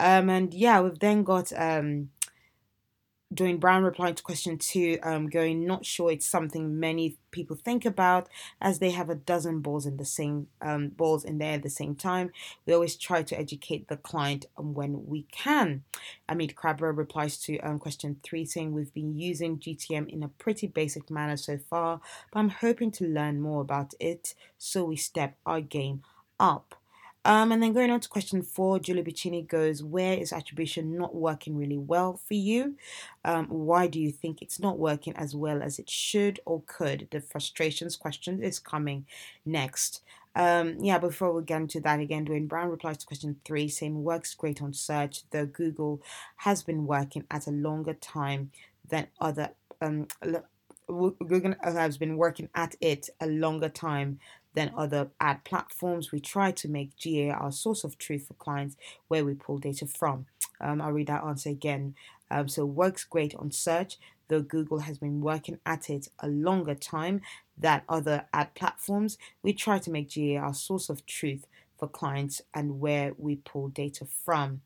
Um, 0.00 0.28
and 0.28 0.52
yeah, 0.52 0.80
we've 0.80 0.98
then 0.98 1.22
got 1.22 1.52
um, 1.56 2.10
Dwayne 3.34 3.58
Brown 3.58 3.82
replying 3.82 4.14
to 4.14 4.22
question 4.22 4.58
two, 4.58 4.98
um, 5.02 5.28
going, 5.28 5.66
not 5.66 5.84
sure 5.84 6.10
it's 6.10 6.26
something 6.26 6.78
many 6.78 7.16
people 7.32 7.56
think 7.56 7.84
about 7.84 8.28
as 8.60 8.78
they 8.78 8.90
have 8.90 9.10
a 9.10 9.14
dozen 9.14 9.60
balls 9.60 9.86
in 9.86 9.96
the 9.96 10.04
same 10.04 10.46
um, 10.62 10.88
balls 10.88 11.24
in 11.24 11.38
there 11.38 11.54
at 11.54 11.62
the 11.62 11.70
same 11.70 11.96
time. 11.96 12.30
We 12.64 12.72
always 12.72 12.94
try 12.94 13.22
to 13.24 13.38
educate 13.38 13.88
the 13.88 13.96
client 13.96 14.46
when 14.56 15.06
we 15.06 15.22
can. 15.32 15.82
Amit 16.28 16.54
Crabber 16.54 16.92
replies 16.92 17.38
to 17.38 17.58
um, 17.58 17.78
question 17.80 18.20
three, 18.22 18.44
saying 18.44 18.72
we've 18.72 18.94
been 18.94 19.16
using 19.16 19.58
GTM 19.58 20.08
in 20.08 20.22
a 20.22 20.28
pretty 20.28 20.68
basic 20.68 21.10
manner 21.10 21.36
so 21.36 21.58
far, 21.58 22.00
but 22.32 22.38
I'm 22.38 22.50
hoping 22.50 22.92
to 22.92 23.06
learn 23.06 23.40
more 23.40 23.62
about 23.62 23.94
it 23.98 24.34
so 24.58 24.84
we 24.84 24.96
step 24.96 25.36
our 25.44 25.60
game 25.60 26.02
up. 26.38 26.76
Um, 27.24 27.52
and 27.52 27.62
then 27.62 27.72
going 27.72 27.90
on 27.90 28.00
to 28.00 28.08
question 28.08 28.42
four, 28.42 28.78
Julie 28.78 29.02
Bacchini 29.02 29.46
goes, 29.46 29.82
Where 29.82 30.14
is 30.14 30.32
attribution 30.32 30.96
not 30.96 31.14
working 31.14 31.56
really 31.56 31.78
well 31.78 32.20
for 32.26 32.34
you? 32.34 32.76
Um, 33.24 33.46
why 33.48 33.86
do 33.86 34.00
you 34.00 34.10
think 34.10 34.42
it's 34.42 34.60
not 34.60 34.78
working 34.78 35.14
as 35.16 35.34
well 35.34 35.62
as 35.62 35.78
it 35.78 35.88
should 35.88 36.40
or 36.44 36.62
could? 36.66 37.08
The 37.10 37.20
frustrations 37.20 37.96
question 37.96 38.42
is 38.42 38.58
coming 38.58 39.06
next. 39.46 40.02
Um, 40.36 40.76
yeah, 40.80 40.98
before 40.98 41.32
we 41.32 41.44
get 41.44 41.62
into 41.62 41.80
that 41.80 42.00
again, 42.00 42.26
Dwayne 42.26 42.48
Brown 42.48 42.68
replies 42.68 42.98
to 42.98 43.06
question 43.06 43.36
three, 43.44 43.68
saying 43.68 44.02
works 44.02 44.34
great 44.34 44.60
on 44.60 44.72
search, 44.72 45.22
though 45.30 45.46
Google 45.46 46.02
has 46.38 46.62
been 46.62 46.86
working 46.86 47.24
at 47.30 47.46
a 47.46 47.52
longer 47.52 47.94
time 47.94 48.50
than 48.88 49.06
other 49.20 49.50
um, 49.80 50.08
Google 50.86 51.54
has 51.62 51.96
been 51.96 52.16
working 52.16 52.48
at 52.54 52.74
it 52.80 53.08
a 53.20 53.26
longer 53.26 53.68
time 53.68 54.18
than 54.54 54.72
other 54.76 55.10
ad 55.20 55.44
platforms. 55.44 56.12
We 56.12 56.20
try 56.20 56.52
to 56.52 56.68
make 56.68 56.96
GA 56.96 57.30
our 57.30 57.52
source 57.52 57.84
of 57.84 57.98
truth 57.98 58.28
for 58.28 58.34
clients 58.34 58.76
where 59.08 59.24
we 59.24 59.34
pull 59.34 59.58
data 59.58 59.86
from. 59.86 60.26
Um, 60.60 60.80
I'll 60.80 60.92
read 60.92 61.08
that 61.08 61.24
answer 61.24 61.50
again. 61.50 61.94
Um, 62.30 62.48
so 62.48 62.64
works 62.64 63.04
great 63.04 63.34
on 63.34 63.50
search, 63.50 63.98
though 64.28 64.42
Google 64.42 64.80
has 64.80 64.98
been 64.98 65.20
working 65.20 65.58
at 65.66 65.90
it 65.90 66.08
a 66.20 66.28
longer 66.28 66.74
time 66.74 67.20
than 67.56 67.82
other 67.88 68.26
ad 68.32 68.54
platforms. 68.54 69.18
We 69.42 69.52
try 69.52 69.78
to 69.78 69.90
make 69.90 70.08
GA 70.08 70.38
our 70.38 70.54
source 70.54 70.88
of 70.88 71.04
truth 71.06 71.46
for 71.78 71.88
clients 71.88 72.40
and 72.54 72.80
where 72.80 73.12
we 73.18 73.36
pull 73.36 73.68
data 73.68 74.06
from. 74.06 74.62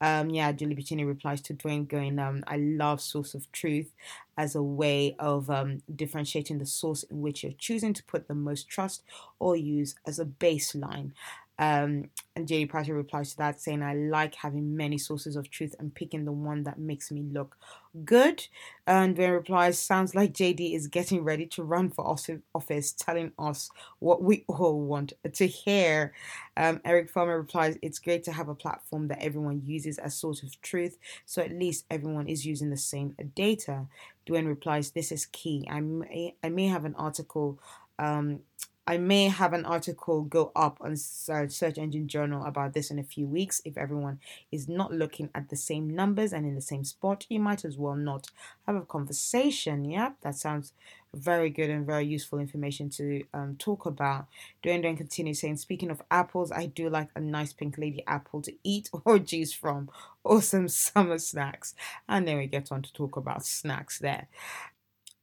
Um, 0.00 0.30
yeah, 0.30 0.52
Julie 0.52 0.74
Bacchini 0.74 1.06
replies 1.06 1.40
to 1.42 1.54
Dwayne, 1.54 1.88
going, 1.88 2.18
um, 2.18 2.44
I 2.46 2.58
love 2.58 3.00
source 3.00 3.34
of 3.34 3.50
truth 3.50 3.92
as 4.36 4.54
a 4.54 4.62
way 4.62 5.16
of 5.18 5.48
um, 5.48 5.78
differentiating 5.94 6.58
the 6.58 6.66
source 6.66 7.02
in 7.04 7.22
which 7.22 7.42
you're 7.42 7.52
choosing 7.52 7.94
to 7.94 8.04
put 8.04 8.28
the 8.28 8.34
most 8.34 8.68
trust 8.68 9.02
or 9.38 9.56
use 9.56 9.94
as 10.06 10.18
a 10.18 10.26
baseline. 10.26 11.12
Um, 11.58 12.10
and 12.34 12.46
JD 12.46 12.68
Prater 12.68 12.94
replies 12.94 13.30
to 13.30 13.38
that 13.38 13.60
saying, 13.60 13.82
I 13.82 13.94
like 13.94 14.34
having 14.34 14.76
many 14.76 14.98
sources 14.98 15.36
of 15.36 15.50
truth 15.50 15.74
and 15.78 15.94
picking 15.94 16.26
the 16.26 16.32
one 16.32 16.64
that 16.64 16.78
makes 16.78 17.10
me 17.10 17.22
look 17.22 17.56
good. 18.04 18.46
And 18.86 19.16
then 19.16 19.30
replies, 19.30 19.78
Sounds 19.78 20.14
like 20.14 20.34
JD 20.34 20.74
is 20.74 20.86
getting 20.86 21.24
ready 21.24 21.46
to 21.46 21.62
run 21.62 21.90
for 21.90 22.06
office, 22.54 22.92
telling 22.92 23.32
us 23.38 23.70
what 24.00 24.22
we 24.22 24.44
all 24.48 24.80
want 24.80 25.14
to 25.32 25.46
hear. 25.46 26.12
Um, 26.58 26.80
Eric 26.84 27.08
Farmer 27.08 27.38
replies, 27.38 27.78
It's 27.80 27.98
great 27.98 28.22
to 28.24 28.32
have 28.32 28.48
a 28.48 28.54
platform 28.54 29.08
that 29.08 29.22
everyone 29.22 29.62
uses 29.64 29.96
as 29.98 30.14
source 30.14 30.42
of 30.42 30.60
truth, 30.60 30.98
so 31.24 31.40
at 31.40 31.52
least 31.52 31.86
everyone 31.90 32.28
is 32.28 32.44
using 32.44 32.68
the 32.68 32.76
same 32.76 33.16
data. 33.34 33.86
Dwayne 34.28 34.46
replies, 34.46 34.90
This 34.90 35.10
is 35.10 35.26
key. 35.26 35.66
I 35.70 35.80
may, 35.80 36.34
I 36.44 36.50
may 36.50 36.66
have 36.66 36.84
an 36.84 36.94
article. 36.96 37.58
Um, 37.98 38.40
I 38.88 38.98
may 38.98 39.24
have 39.24 39.52
an 39.52 39.64
article 39.64 40.22
go 40.22 40.52
up 40.54 40.78
on 40.80 40.96
Search 40.96 41.76
Engine 41.76 42.06
Journal 42.06 42.44
about 42.44 42.72
this 42.72 42.90
in 42.90 43.00
a 43.00 43.04
few 43.04 43.26
weeks. 43.26 43.60
If 43.64 43.76
everyone 43.76 44.20
is 44.52 44.68
not 44.68 44.92
looking 44.92 45.28
at 45.34 45.48
the 45.48 45.56
same 45.56 45.90
numbers 45.90 46.32
and 46.32 46.46
in 46.46 46.54
the 46.54 46.60
same 46.60 46.84
spot, 46.84 47.26
you 47.28 47.40
might 47.40 47.64
as 47.64 47.76
well 47.76 47.96
not 47.96 48.28
have 48.64 48.76
a 48.76 48.82
conversation. 48.82 49.84
Yeah, 49.84 50.12
that 50.22 50.36
sounds 50.36 50.72
very 51.12 51.50
good 51.50 51.68
and 51.68 51.84
very 51.84 52.06
useful 52.06 52.38
information 52.38 52.88
to 52.90 53.24
um, 53.34 53.56
talk 53.58 53.86
about. 53.86 54.26
Dwayne 54.62 54.82
then 54.82 54.96
continues 54.96 55.40
saying, 55.40 55.56
Speaking 55.56 55.90
of 55.90 56.02
apples, 56.10 56.52
I 56.52 56.66
do 56.66 56.88
like 56.88 57.08
a 57.16 57.20
nice 57.20 57.52
pink 57.52 57.78
lady 57.78 58.04
apple 58.06 58.40
to 58.42 58.52
eat 58.62 58.88
or 59.04 59.18
juice 59.18 59.52
from. 59.52 59.90
Awesome 60.22 60.68
summer 60.68 61.18
snacks. 61.18 61.74
And 62.08 62.26
then 62.28 62.38
we 62.38 62.46
get 62.46 62.70
on 62.70 62.82
to 62.82 62.92
talk 62.92 63.16
about 63.16 63.44
snacks 63.44 63.98
there. 63.98 64.28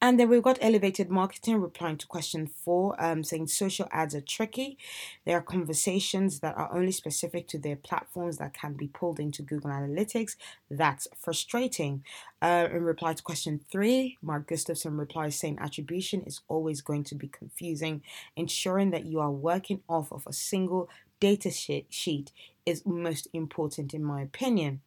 And 0.04 0.20
then 0.20 0.28
we've 0.28 0.44
got 0.44 0.58
elevated 0.60 1.10
marketing 1.10 1.62
replying 1.62 1.96
to 1.96 2.08
question 2.08 2.46
four, 2.46 2.94
um, 3.02 3.24
saying 3.24 3.48
social 3.48 3.88
ads 3.90 4.14
are 4.14 4.20
tricky. 4.20 4.78
There 5.24 5.38
are 5.38 5.42
conversations 5.42 6.42
that 6.42 6.58
are 6.58 6.76
only 6.76 6.92
specific 6.92 7.48
to 7.48 7.58
their 7.58 7.78
platforms 7.78 8.38
that 8.40 8.54
can 8.54 8.74
be 8.74 8.88
pulled 8.88 9.18
into 9.18 9.44
Google 9.44 9.72
Analytics. 9.72 10.36
That's 10.70 11.08
frustrating. 11.18 12.04
Uh, 12.42 12.68
in 12.70 12.84
reply 12.84 13.14
to 13.14 13.24
question 13.24 13.62
three, 13.72 14.18
Mark 14.22 14.46
Gustafson 14.48 14.98
replies 14.98 15.40
saying 15.40 15.58
attribution 15.62 16.24
is 16.24 16.42
always 16.50 16.82
going 16.82 17.06
to 17.06 17.16
be 17.16 17.30
confusing. 17.30 18.02
Ensuring 18.36 18.92
that 18.92 19.06
you 19.06 19.22
are 19.22 19.32
working 19.32 19.84
off 19.88 20.12
of 20.12 20.28
a 20.28 20.34
single 20.34 20.90
data 21.22 21.50
sheet 21.50 22.34
is 22.66 22.86
most 22.86 23.30
important, 23.32 23.94
in 23.94 24.04
my 24.04 24.22
opinion. 24.22 24.82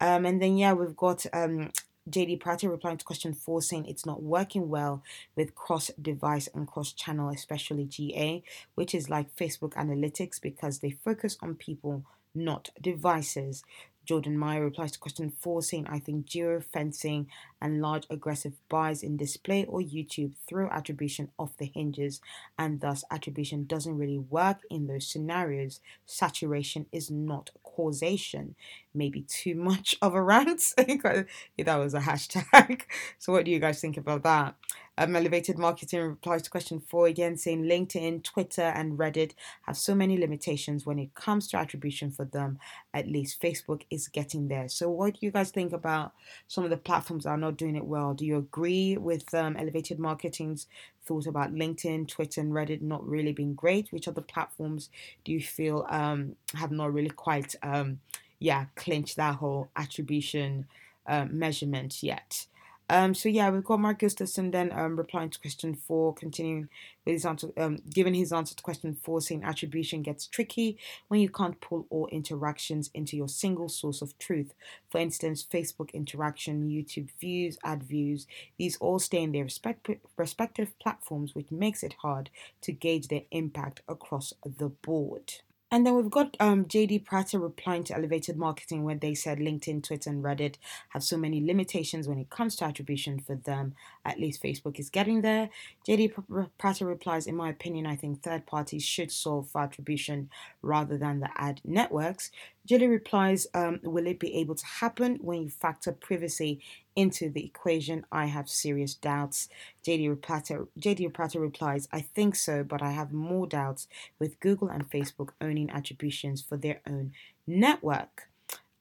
Um, 0.00 0.24
and 0.24 0.40
then, 0.40 0.56
yeah, 0.56 0.72
we've 0.72 0.96
got 0.96 1.26
um, 1.34 1.70
JD 2.08 2.40
Prater 2.40 2.68
replying 2.68 2.98
to 2.98 3.04
question 3.04 3.32
four 3.32 3.62
saying 3.62 3.86
it's 3.86 4.04
not 4.04 4.22
working 4.22 4.68
well 4.68 5.02
with 5.36 5.54
cross 5.54 5.90
device 6.00 6.48
and 6.54 6.68
cross 6.68 6.92
channel, 6.92 7.30
especially 7.30 7.86
GA, 7.86 8.42
which 8.74 8.94
is 8.94 9.08
like 9.08 9.34
Facebook 9.34 9.72
analytics 9.72 10.40
because 10.40 10.80
they 10.80 10.90
focus 10.90 11.38
on 11.40 11.54
people, 11.54 12.04
not 12.34 12.68
devices. 12.78 13.64
Jordan 14.04 14.36
Meyer 14.36 14.62
replies 14.62 14.92
to 14.92 14.98
question 14.98 15.30
four, 15.30 15.62
saying, 15.62 15.86
I 15.88 15.98
think 15.98 16.26
geofencing 16.26 17.26
and 17.58 17.80
large 17.80 18.06
aggressive 18.10 18.52
buys 18.68 19.02
in 19.02 19.16
display 19.16 19.64
or 19.64 19.80
YouTube 19.80 20.32
throw 20.46 20.68
attribution 20.68 21.30
off 21.38 21.56
the 21.56 21.70
hinges, 21.74 22.20
and 22.58 22.80
thus 22.82 23.02
attribution 23.10 23.64
doesn't 23.64 23.96
really 23.96 24.18
work 24.18 24.58
in 24.68 24.88
those 24.88 25.06
scenarios. 25.06 25.80
Saturation 26.04 26.84
is 26.92 27.10
not 27.10 27.50
causation. 27.74 28.54
Maybe 28.94 29.22
too 29.22 29.54
much 29.54 29.96
of 30.02 30.14
a 30.14 30.22
rant. 30.22 30.62
that 30.76 31.76
was 31.76 31.94
a 31.94 32.00
hashtag. 32.00 32.82
So, 33.18 33.32
what 33.32 33.44
do 33.44 33.50
you 33.50 33.58
guys 33.58 33.80
think 33.80 33.96
about 33.96 34.22
that? 34.24 34.54
Um, 34.96 35.16
Elevated 35.16 35.58
Marketing 35.58 36.00
replies 36.00 36.42
to 36.42 36.50
question 36.50 36.78
four 36.78 37.08
again, 37.08 37.36
saying 37.36 37.64
LinkedIn, 37.64 38.22
Twitter, 38.22 38.62
and 38.62 38.96
Reddit 38.96 39.32
have 39.62 39.76
so 39.76 39.92
many 39.92 40.16
limitations 40.16 40.86
when 40.86 41.00
it 41.00 41.14
comes 41.14 41.48
to 41.48 41.56
attribution 41.56 42.12
for 42.12 42.24
them. 42.24 42.60
At 42.92 43.08
least 43.08 43.42
Facebook 43.42 43.82
is 43.90 44.06
getting 44.06 44.46
there. 44.46 44.68
So, 44.68 44.88
what 44.88 45.14
do 45.14 45.26
you 45.26 45.32
guys 45.32 45.50
think 45.50 45.72
about 45.72 46.12
some 46.46 46.62
of 46.62 46.70
the 46.70 46.76
platforms 46.76 47.24
that 47.24 47.30
are 47.30 47.36
not 47.36 47.56
doing 47.56 47.74
it 47.74 47.84
well? 47.84 48.14
Do 48.14 48.24
you 48.24 48.36
agree 48.36 48.96
with 48.96 49.34
um, 49.34 49.56
Elevated 49.56 49.98
Marketing's 49.98 50.68
thought 51.04 51.26
about 51.26 51.52
LinkedIn, 51.52 52.06
Twitter, 52.06 52.40
and 52.40 52.52
Reddit 52.52 52.80
not 52.80 53.06
really 53.06 53.32
being 53.32 53.54
great? 53.54 53.90
Which 53.90 54.06
other 54.06 54.22
platforms 54.22 54.90
do 55.24 55.32
you 55.32 55.40
feel 55.40 55.86
um, 55.88 56.36
have 56.54 56.70
not 56.70 56.94
really 56.94 57.10
quite, 57.10 57.56
um, 57.64 57.98
yeah, 58.38 58.66
clinched 58.76 59.16
that 59.16 59.36
whole 59.36 59.70
attribution 59.74 60.66
uh, 61.08 61.26
measurement 61.28 62.00
yet? 62.00 62.46
Um, 62.90 63.14
so 63.14 63.30
yeah, 63.30 63.48
we've 63.48 63.64
got 63.64 63.80
Mark 63.80 64.00
Gustafson 64.00 64.50
then 64.50 64.70
um, 64.72 64.96
replying 64.96 65.30
to 65.30 65.38
question 65.38 65.74
four, 65.74 66.12
continuing 66.12 66.68
with 67.04 67.14
his 67.14 67.24
answer, 67.24 67.48
um, 67.56 67.78
giving 67.88 68.12
his 68.12 68.32
answer 68.32 68.54
to 68.54 68.62
question 68.62 68.94
four, 69.02 69.22
saying 69.22 69.42
attribution 69.42 70.02
gets 70.02 70.26
tricky 70.26 70.76
when 71.08 71.20
you 71.20 71.30
can't 71.30 71.60
pull 71.62 71.86
all 71.88 72.08
interactions 72.08 72.90
into 72.92 73.16
your 73.16 73.28
single 73.28 73.70
source 73.70 74.02
of 74.02 74.18
truth. 74.18 74.52
For 74.90 75.00
instance, 75.00 75.42
Facebook 75.42 75.92
interaction, 75.94 76.68
YouTube 76.68 77.08
views, 77.18 77.56
ad 77.64 77.82
views, 77.82 78.26
these 78.58 78.76
all 78.76 78.98
stay 78.98 79.22
in 79.22 79.32
their 79.32 79.44
respect- 79.44 79.88
respective 80.18 80.78
platforms, 80.78 81.34
which 81.34 81.50
makes 81.50 81.82
it 81.82 81.94
hard 82.02 82.28
to 82.60 82.72
gauge 82.72 83.08
their 83.08 83.22
impact 83.30 83.80
across 83.88 84.34
the 84.44 84.68
board. 84.68 85.32
And 85.74 85.84
then 85.84 85.96
we've 85.96 86.08
got 86.08 86.36
um, 86.38 86.66
JD 86.66 87.04
Prater 87.04 87.40
replying 87.40 87.82
to 87.82 87.96
Elevated 87.96 88.36
Marketing 88.36 88.84
when 88.84 89.00
they 89.00 89.12
said 89.12 89.40
LinkedIn, 89.40 89.82
Twitter, 89.82 90.08
and 90.08 90.22
Reddit 90.22 90.54
have 90.90 91.02
so 91.02 91.16
many 91.16 91.44
limitations 91.44 92.06
when 92.06 92.16
it 92.16 92.30
comes 92.30 92.54
to 92.56 92.64
attribution 92.64 93.18
for 93.18 93.34
them. 93.34 93.74
At 94.04 94.20
least 94.20 94.40
Facebook 94.40 94.78
is 94.78 94.88
getting 94.88 95.22
there. 95.22 95.50
JD 95.84 96.52
Prater 96.58 96.86
replies, 96.86 97.26
In 97.26 97.34
my 97.34 97.50
opinion, 97.50 97.86
I 97.88 97.96
think 97.96 98.22
third 98.22 98.46
parties 98.46 98.84
should 98.84 99.10
solve 99.10 99.50
for 99.50 99.62
attribution 99.62 100.30
rather 100.62 100.96
than 100.96 101.18
the 101.18 101.30
ad 101.34 101.60
networks. 101.64 102.30
JD 102.68 102.88
replies, 102.88 103.46
um, 103.54 103.80
Will 103.82 104.06
it 104.06 104.18
be 104.18 104.34
able 104.36 104.54
to 104.54 104.66
happen 104.66 105.18
when 105.20 105.42
you 105.42 105.50
factor 105.50 105.92
privacy 105.92 106.60
into 106.96 107.28
the 107.28 107.44
equation, 107.44 108.06
I 108.12 108.26
have 108.26 108.48
serious 108.48 108.94
doubts. 108.94 109.48
JD 109.86 110.22
Prater, 110.22 110.68
JD 110.78 111.40
replies, 111.40 111.88
I 111.92 112.00
think 112.00 112.36
so, 112.36 112.62
but 112.62 112.82
I 112.82 112.92
have 112.92 113.12
more 113.12 113.46
doubts 113.46 113.88
with 114.18 114.40
Google 114.40 114.68
and 114.68 114.88
Facebook 114.88 115.30
owning 115.40 115.70
attributions 115.70 116.42
for 116.42 116.56
their 116.56 116.80
own 116.86 117.12
network. 117.46 118.28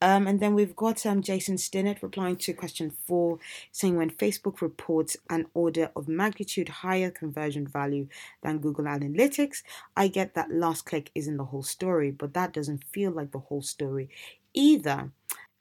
Um, 0.03 0.27
and 0.27 0.41
then 0.41 0.53
we've 0.53 0.75
got 0.75 1.05
um, 1.05 1.21
Jason 1.21 1.55
Stinnett 1.55 2.01
replying 2.01 2.35
to 2.35 2.53
question 2.53 2.91
four, 3.07 3.39
saying 3.71 3.95
when 3.95 4.09
Facebook 4.09 4.59
reports 4.59 5.15
an 5.29 5.45
order 5.53 5.91
of 5.95 6.09
magnitude 6.09 6.67
higher 6.67 7.09
conversion 7.09 7.65
value 7.65 8.09
than 8.41 8.59
Google 8.59 8.83
Analytics, 8.83 9.63
I 9.95 10.09
get 10.09 10.33
that 10.33 10.51
last 10.51 10.85
click 10.85 11.09
isn't 11.15 11.37
the 11.37 11.45
whole 11.45 11.63
story, 11.63 12.11
but 12.11 12.33
that 12.33 12.51
doesn't 12.51 12.83
feel 12.91 13.11
like 13.11 13.31
the 13.31 13.39
whole 13.39 13.61
story 13.61 14.09
either. 14.53 15.11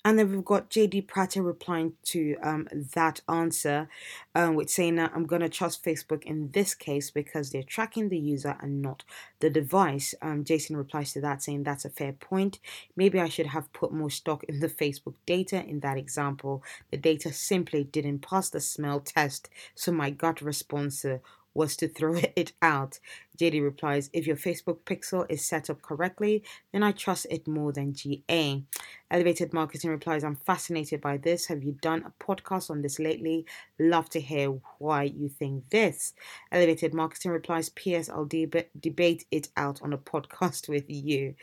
And 0.04 0.18
then 0.18 0.32
we've 0.32 0.44
got 0.44 0.68
JD 0.68 1.06
Prater 1.06 1.42
replying 1.42 1.92
to 2.06 2.36
um, 2.42 2.66
that 2.94 3.20
answer 3.28 3.88
um, 4.34 4.56
with 4.56 4.68
saying 4.68 4.96
that 4.96 5.12
I'm 5.14 5.26
going 5.26 5.42
to 5.42 5.48
trust 5.48 5.84
Facebook 5.84 6.24
in 6.24 6.50
this 6.50 6.74
case 6.74 7.10
because 7.10 7.50
they're 7.50 7.62
tracking 7.62 8.08
the 8.08 8.18
user 8.18 8.56
and 8.60 8.82
not 8.82 9.04
the 9.38 9.48
device. 9.48 10.12
Um, 10.20 10.42
Jason 10.42 10.76
replies 10.76 11.12
to 11.12 11.20
that 11.20 11.42
saying 11.42 11.62
that's 11.62 11.84
a 11.84 11.90
fair 11.90 12.12
point. 12.12 12.58
Maybe 12.96 13.20
I 13.20 13.28
should 13.28 13.46
have 13.46 13.72
put 13.72 13.92
more 13.92 14.10
stock 14.10 14.42
in 14.44 14.58
the 14.58 14.68
Facebook 14.68 15.14
data 15.24 15.64
in 15.64 15.80
that 15.80 15.96
example. 15.96 16.64
The 16.90 16.96
data 16.96 17.32
simply 17.32 17.84
didn't 17.84 18.20
pass 18.20 18.50
the 18.50 18.60
smell 18.60 18.98
test, 18.98 19.50
so 19.76 19.92
my 19.92 20.10
gut 20.10 20.42
response 20.42 21.04
uh, 21.04 21.18
was 21.54 21.76
to 21.76 21.88
throw 21.88 22.14
it 22.36 22.52
out. 22.62 22.98
JD 23.38 23.62
replies, 23.62 24.10
If 24.12 24.26
your 24.26 24.36
Facebook 24.36 24.78
pixel 24.84 25.26
is 25.28 25.44
set 25.44 25.70
up 25.70 25.82
correctly, 25.82 26.42
then 26.72 26.82
I 26.82 26.92
trust 26.92 27.26
it 27.30 27.48
more 27.48 27.72
than 27.72 27.94
GA. 27.94 28.62
Elevated 29.10 29.52
Marketing 29.52 29.90
replies, 29.90 30.24
I'm 30.24 30.36
fascinated 30.36 31.00
by 31.00 31.16
this. 31.16 31.46
Have 31.46 31.62
you 31.62 31.72
done 31.82 32.04
a 32.06 32.24
podcast 32.24 32.70
on 32.70 32.82
this 32.82 32.98
lately? 32.98 33.44
Love 33.78 34.08
to 34.10 34.20
hear 34.20 34.58
why 34.78 35.04
you 35.04 35.28
think 35.28 35.68
this. 35.70 36.14
Elevated 36.50 36.94
Marketing 36.94 37.30
replies, 37.30 37.68
P.S. 37.70 38.08
I'll 38.08 38.24
deb- 38.24 38.68
debate 38.78 39.26
it 39.30 39.48
out 39.56 39.82
on 39.82 39.92
a 39.92 39.98
podcast 39.98 40.68
with 40.70 40.84
you. 40.88 41.34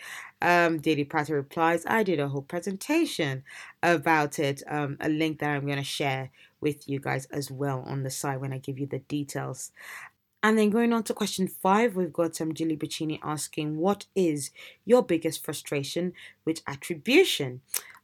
Um, 0.41 0.79
JD 0.79 1.09
Prater 1.09 1.35
replies, 1.35 1.85
I 1.85 2.03
did 2.03 2.19
a 2.19 2.29
whole 2.29 2.41
presentation 2.41 3.43
about 3.83 4.39
it, 4.39 4.63
um, 4.67 4.97
a 4.99 5.09
link 5.09 5.39
that 5.39 5.49
I'm 5.49 5.65
going 5.65 5.77
to 5.77 5.83
share 5.83 6.31
with 6.61 6.87
you 6.87 6.99
guys 6.99 7.25
as 7.27 7.49
well 7.51 7.83
on 7.85 8.03
the 8.03 8.09
side 8.09 8.41
when 8.41 8.53
I 8.53 8.57
give 8.57 8.79
you 8.79 8.87
the 8.87 8.99
details. 8.99 9.71
And 10.41 10.57
then 10.57 10.69
going 10.69 10.93
on 10.93 11.03
to 11.03 11.13
question 11.13 11.47
five, 11.47 11.95
we've 11.95 12.13
got 12.13 12.39
um, 12.39 12.53
Julie 12.53 12.77
Bacchini 12.77 13.19
asking, 13.21 13.77
What 13.77 14.05
is 14.15 14.51
your 14.85 15.03
biggest 15.03 15.43
frustration 15.43 16.13
with 16.45 16.61
attribution? 16.65 17.61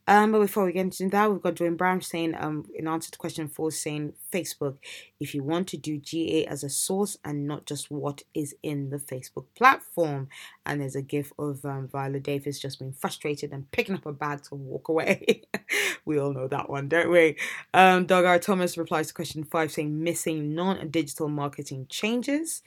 Um, 0.07 0.33
but 0.33 0.39
before 0.39 0.65
we 0.65 0.73
get 0.73 0.81
into 0.81 1.09
that, 1.09 1.31
we've 1.31 1.41
got 1.41 1.55
Dwayne 1.55 1.77
Brown 1.77 2.01
saying, 2.01 2.35
um, 2.37 2.65
in 2.75 2.87
answer 2.87 3.11
to 3.11 3.17
question 3.17 3.47
four, 3.47 3.71
saying 3.71 4.13
Facebook, 4.35 4.77
if 5.19 5.33
you 5.33 5.43
want 5.43 5.67
to 5.69 5.77
do 5.77 5.97
GA 5.97 6.45
as 6.45 6.63
a 6.63 6.69
source 6.69 7.17
and 7.23 7.47
not 7.47 7.65
just 7.65 7.89
what 7.89 8.23
is 8.33 8.55
in 8.63 8.89
the 8.89 8.97
Facebook 8.97 9.45
platform. 9.55 10.27
And 10.65 10.81
there's 10.81 10.95
a 10.95 11.01
gif 11.01 11.31
of 11.39 11.63
um, 11.63 11.87
Viola 11.87 12.19
Davis 12.19 12.59
just 12.59 12.79
being 12.79 12.93
frustrated 12.93 13.51
and 13.51 13.69
picking 13.71 13.95
up 13.95 14.05
a 14.05 14.11
bag 14.11 14.43
to 14.43 14.55
walk 14.55 14.89
away. 14.89 15.43
we 16.05 16.19
all 16.19 16.33
know 16.33 16.47
that 16.47 16.69
one, 16.69 16.89
don't 16.89 17.11
we? 17.11 17.37
Um, 17.73 18.05
Doug 18.05 18.25
R. 18.25 18.39
Thomas 18.39 18.77
replies 18.77 19.07
to 19.07 19.13
question 19.13 19.43
five, 19.43 19.71
saying 19.71 20.03
missing 20.03 20.53
non-digital 20.53 21.29
marketing 21.29 21.87
changes. 21.89 22.61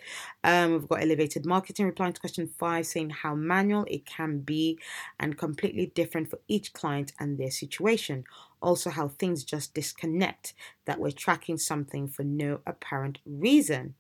Um, 0.44 0.72
we've 0.72 0.88
got 0.88 1.02
elevated 1.02 1.44
marketing 1.44 1.86
replying 1.86 2.12
to 2.14 2.20
question 2.20 2.48
five, 2.58 2.86
saying 2.86 3.10
how 3.10 3.34
manual 3.34 3.84
it 3.88 4.06
can 4.06 4.40
be 4.40 4.78
and 5.20 5.36
completely 5.36 5.86
different 5.94 6.30
for 6.30 6.38
each 6.48 6.72
client 6.72 7.12
and 7.18 7.38
their 7.38 7.50
situation. 7.50 8.24
Also, 8.60 8.90
how 8.90 9.08
things 9.08 9.44
just 9.44 9.74
disconnect, 9.74 10.54
that 10.84 10.98
we're 10.98 11.10
tracking 11.10 11.58
something 11.58 12.08
for 12.08 12.24
no 12.24 12.60
apparent 12.66 13.18
reason. 13.24 13.94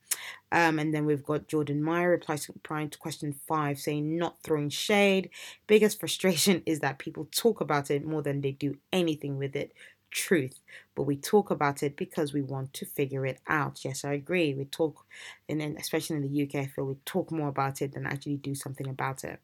Um, 0.50 0.78
and 0.78 0.94
then 0.94 1.04
we've 1.04 1.22
got 1.22 1.48
Jordan 1.48 1.82
Meyer 1.82 2.10
replies 2.10 2.48
replying 2.48 2.90
to 2.90 2.98
question 2.98 3.32
five, 3.32 3.78
saying, 3.78 4.16
Not 4.16 4.42
throwing 4.42 4.70
shade. 4.70 5.30
Biggest 5.66 6.00
frustration 6.00 6.62
is 6.66 6.80
that 6.80 6.98
people 6.98 7.28
talk 7.30 7.60
about 7.60 7.90
it 7.90 8.04
more 8.04 8.22
than 8.22 8.40
they 8.40 8.52
do 8.52 8.76
anything 8.92 9.38
with 9.38 9.54
it 9.54 9.72
truth, 10.10 10.60
but 10.94 11.04
we 11.04 11.16
talk 11.16 11.50
about 11.50 11.82
it 11.82 11.96
because 11.96 12.32
we 12.32 12.42
want 12.42 12.72
to 12.74 12.86
figure 12.86 13.26
it 13.26 13.40
out. 13.46 13.84
Yes, 13.84 14.04
I 14.04 14.12
agree. 14.12 14.54
We 14.54 14.64
talk, 14.64 15.04
and 15.48 15.60
then 15.60 15.76
especially 15.78 16.16
in 16.16 16.22
the 16.22 16.42
UK, 16.42 16.54
I 16.56 16.66
feel 16.66 16.86
we 16.86 16.96
talk 17.04 17.30
more 17.30 17.48
about 17.48 17.82
it 17.82 17.92
than 17.92 18.06
actually 18.06 18.36
do 18.36 18.54
something 18.54 18.88
about 18.88 19.24
it. 19.24 19.40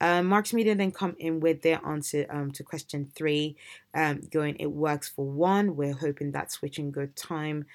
Um, 0.00 0.26
Marks 0.26 0.52
Media 0.52 0.74
then 0.74 0.90
come 0.92 1.16
in 1.18 1.40
with 1.40 1.62
their 1.62 1.84
answer 1.86 2.26
um, 2.30 2.50
to 2.52 2.62
question 2.62 3.10
three, 3.14 3.56
um, 3.94 4.22
going, 4.30 4.56
It 4.58 4.72
works 4.72 5.08
for 5.08 5.26
one. 5.26 5.76
We're 5.76 5.94
hoping 5.94 6.32
that 6.32 6.50
switching 6.50 6.90
good 6.90 7.16
time. 7.16 7.66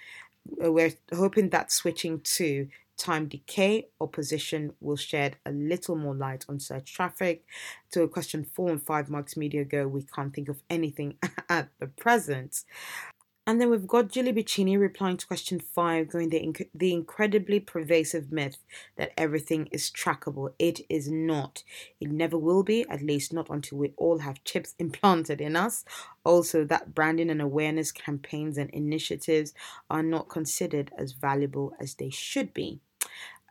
Uh, 0.63 0.71
we're 0.71 0.93
hoping 1.13 1.49
that 1.49 1.71
switching 1.71 2.19
to 2.21 2.67
time 2.97 3.27
decay 3.27 3.87
or 3.99 4.07
position 4.07 4.73
will 4.79 4.95
shed 4.95 5.37
a 5.45 5.51
little 5.51 5.95
more 5.95 6.15
light 6.15 6.45
on 6.47 6.59
search 6.59 6.93
traffic. 6.93 7.43
To 7.91 8.07
question 8.07 8.43
four 8.43 8.69
and 8.69 8.81
five 8.81 9.09
marks 9.09 9.37
media 9.37 9.61
ago, 9.61 9.87
we 9.87 10.03
can't 10.03 10.33
think 10.33 10.49
of 10.49 10.61
anything 10.69 11.17
at 11.49 11.69
the 11.79 11.87
present. 11.87 12.63
And 13.47 13.61
then 13.61 13.69
we've 13.69 13.85
got 13.85 14.09
Julie 14.09 14.33
Bacchini 14.33 14.79
replying 14.79 15.17
to 15.17 15.27
question 15.27 15.59
five, 15.59 16.09
going 16.09 16.29
the, 16.29 16.39
inc- 16.39 16.69
the 16.73 16.93
incredibly 16.93 17.59
pervasive 17.59 18.31
myth 18.31 18.57
that 18.95 19.11
everything 19.15 19.67
is 19.71 19.91
trackable. 19.91 20.53
It 20.57 20.81
is 20.89 21.11
not. 21.11 21.61
It 21.99 22.09
never 22.09 22.39
will 22.39 22.63
be, 22.63 22.87
at 22.89 23.03
least 23.03 23.31
not 23.33 23.51
until 23.51 23.77
we 23.77 23.93
all 23.97 24.17
have 24.19 24.43
chips 24.45 24.73
implanted 24.79 25.41
in 25.41 25.55
us. 25.55 25.85
Also, 26.23 26.63
that 26.65 26.95
branding 26.95 27.29
and 27.29 27.41
awareness 27.41 27.91
campaigns 27.91 28.57
and 28.57 28.71
initiatives 28.71 29.53
are 29.91 30.03
not 30.03 30.27
considered 30.27 30.91
as 30.97 31.11
valuable 31.11 31.71
as 31.79 31.93
they 31.95 32.09
should 32.09 32.51
be. 32.51 32.79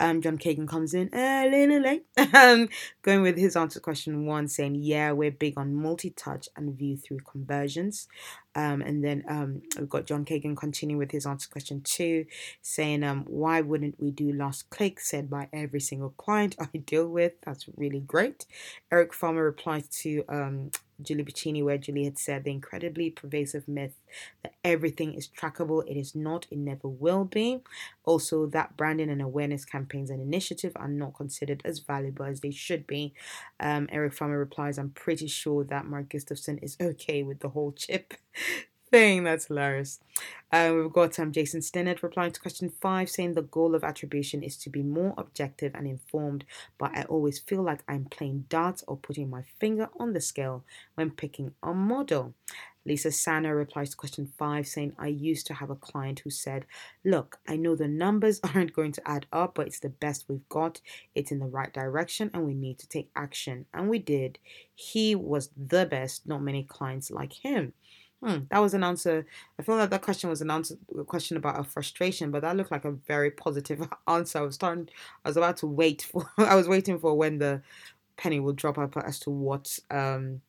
Um, 0.01 0.21
John 0.21 0.39
Kagan 0.39 0.67
comes 0.67 0.93
in 0.93 1.09
a 1.15 1.49
little 1.49 1.81
late, 1.81 2.05
um, 2.35 2.69
going 3.03 3.23
with 3.23 3.37
his 3.37 3.57
answer 3.57 3.79
to 3.79 3.83
question 3.83 4.27
one, 4.27 4.49
saying, 4.49 4.77
Yeah, 4.77 5.13
we're 5.13 5.31
big 5.31 5.57
on 5.57 5.75
multi 5.75 6.11
touch 6.11 6.49
and 6.57 6.77
view 6.77 6.97
through 6.97 7.21
conversions. 7.21 8.09
Um, 8.57 8.83
and 8.83 9.05
then 9.05 9.25
um, 9.29 9.63
we've 9.79 9.89
got 9.89 10.07
John 10.07 10.25
Kagan 10.25 10.57
continuing 10.57 10.99
with 10.99 11.11
his 11.11 11.27
answer 11.27 11.47
to 11.47 11.53
question 11.53 11.81
two, 11.83 12.27
saying, 12.61 13.05
um, 13.05 13.25
Why 13.29 13.61
wouldn't 13.61 14.01
we 14.01 14.11
do 14.11 14.33
last 14.33 14.69
click 14.71 15.01
said 15.01 15.31
by 15.31 15.49
every 15.53 15.81
single 15.81 16.11
client 16.11 16.57
I 16.61 16.77
deal 16.79 17.09
with? 17.09 17.35
That's 17.45 17.67
really 17.77 18.01
great. 18.01 18.47
Eric 18.91 19.15
Farmer 19.15 19.45
replies 19.45 19.87
to 20.03 20.25
um, 20.29 20.71
Julie 21.05 21.25
Bacchini, 21.25 21.63
where 21.63 21.79
Julie 21.79 22.05
had 22.05 22.19
said 22.19 22.45
the 22.45 22.51
incredibly 22.51 23.11
pervasive 23.11 23.69
myth 23.69 23.95
that 24.43 24.55
everything 24.65 25.15
is 25.15 25.29
trackable. 25.29 25.87
It 25.89 25.97
is 25.97 26.15
not, 26.15 26.47
it 26.51 26.59
never 26.59 26.89
will 26.89 27.25
be. 27.25 27.61
Also, 28.05 28.47
that 28.47 28.77
branding 28.77 29.11
and 29.11 29.23
awareness 29.23 29.65
campaigns 29.65 30.11
and 30.11 30.21
initiative 30.21 30.73
are 30.77 30.89
not 30.89 31.15
considered 31.15 31.63
as 31.65 31.79
valuable 31.79 32.25
as 32.25 32.41
they 32.41 32.51
should 32.51 32.87
be. 32.87 33.15
Um, 33.61 33.89
Eric 33.93 34.15
Farmer 34.15 34.39
replies, 34.39 34.79
I'm 34.79 34.91
pretty 34.91 35.27
sure 35.27 35.65
that 35.65 35.87
Mark 35.87 36.11
Gustafson 36.11 36.59
is 36.59 36.77
okay 36.81 37.23
with 37.23 37.41
the 37.41 37.51
whole 37.51 37.73
chip 37.73 38.15
thing. 38.95 39.25
That's 39.25 39.47
hilarious. 39.47 39.99
Uh, 40.53 40.73
we've 40.77 40.93
got 40.93 41.19
um, 41.19 41.33
Jason 41.33 41.61
Stinnett 41.61 42.05
replying 42.05 42.31
to 42.31 42.39
question 42.39 42.69
five, 42.81 43.11
saying 43.11 43.35
the 43.35 43.43
goal 43.43 43.75
of 43.75 43.83
attribution 43.83 44.41
is 44.45 44.57
to 44.59 44.71
be 44.71 44.85
more 44.85 45.15
objective 45.19 45.75
and 45.75 45.85
informed, 45.85 46.45
but 46.79 46.97
I 46.97 47.03
always 47.03 47.41
feel 47.41 47.63
like 47.63 47.83
I'm 47.89 48.05
playing 48.05 48.45
darts 48.49 48.85
or 48.87 48.97
putting 48.97 49.29
my 49.29 49.43
finger 49.59 49.89
on 49.99 50.13
the 50.13 50.21
scale 50.21 50.63
when 50.95 51.11
picking 51.11 51.55
a 51.61 51.75
model. 51.75 52.35
Lisa 52.87 53.11
Sana 53.11 53.53
replies 53.53 53.91
to 53.91 53.97
question 53.97 54.31
five, 54.39 54.69
saying, 54.69 54.95
I 54.97 55.09
used 55.09 55.49
to 55.49 55.55
have 55.55 55.71
a 55.71 55.75
client 55.75 56.21
who 56.21 56.31
said, 56.31 56.65
Look, 57.05 57.41
I 57.49 57.57
know 57.57 57.75
the 57.75 57.89
numbers 57.89 58.41
aren't 58.55 58.75
going 58.75 58.93
to 58.93 59.09
add 59.11 59.27
up, 59.33 59.57
but 59.57 59.67
it's 59.67 59.81
the 59.81 59.89
best 59.89 60.27
we've 60.29 60.49
got. 60.49 60.81
It's 61.17 61.33
in 61.33 61.41
the 61.41 61.47
right 61.47 61.73
direction, 61.73 62.31
and 62.33 62.47
we 62.47 62.55
need 62.55 62.79
to 62.79 62.89
take 62.89 63.11
action. 63.17 63.67
And 63.75 63.89
we 63.89 63.99
did. 63.99 64.39
He 64.73 65.17
was 65.17 65.51
the 65.57 65.85
best, 65.85 66.29
not 66.29 66.43
many 66.43 66.63
clients 66.63 67.11
like 67.11 67.33
him. 67.33 67.73
Hmm, 68.25 68.45
that 68.51 68.61
was 68.61 68.73
an 68.73 68.83
answer. 68.83 69.27
I 69.59 69.63
feel 69.63 69.77
like 69.77 69.91
that 69.91 70.01
question 70.01 70.31
was 70.31 70.41
an 70.41 70.51
answer, 70.51 70.77
a 70.99 71.05
question 71.05 71.37
about 71.37 71.61
a 71.61 71.65
frustration, 71.65 72.31
but 72.31 72.41
that 72.41 72.57
looked 72.57 72.71
like 72.71 72.87
a 72.87 72.93
very 72.93 73.31
positive 73.31 73.87
answer. 74.09 74.39
I 74.39 74.43
was 74.43 74.55
starting, 74.55 74.89
I 75.25 75.29
was 75.29 75.37
about 75.37 75.59
to 75.59 75.67
wait 75.67 76.03
for, 76.03 76.31
I 76.39 76.55
was 76.55 76.67
waiting 76.67 76.99
for 76.99 77.15
when 77.15 77.39
the 77.39 77.61
penny 78.17 78.41
will 78.41 78.53
drop 78.55 78.79
up 78.79 78.97
as 78.99 79.19
to 79.21 79.31
what 79.31 79.79
um 79.91 80.41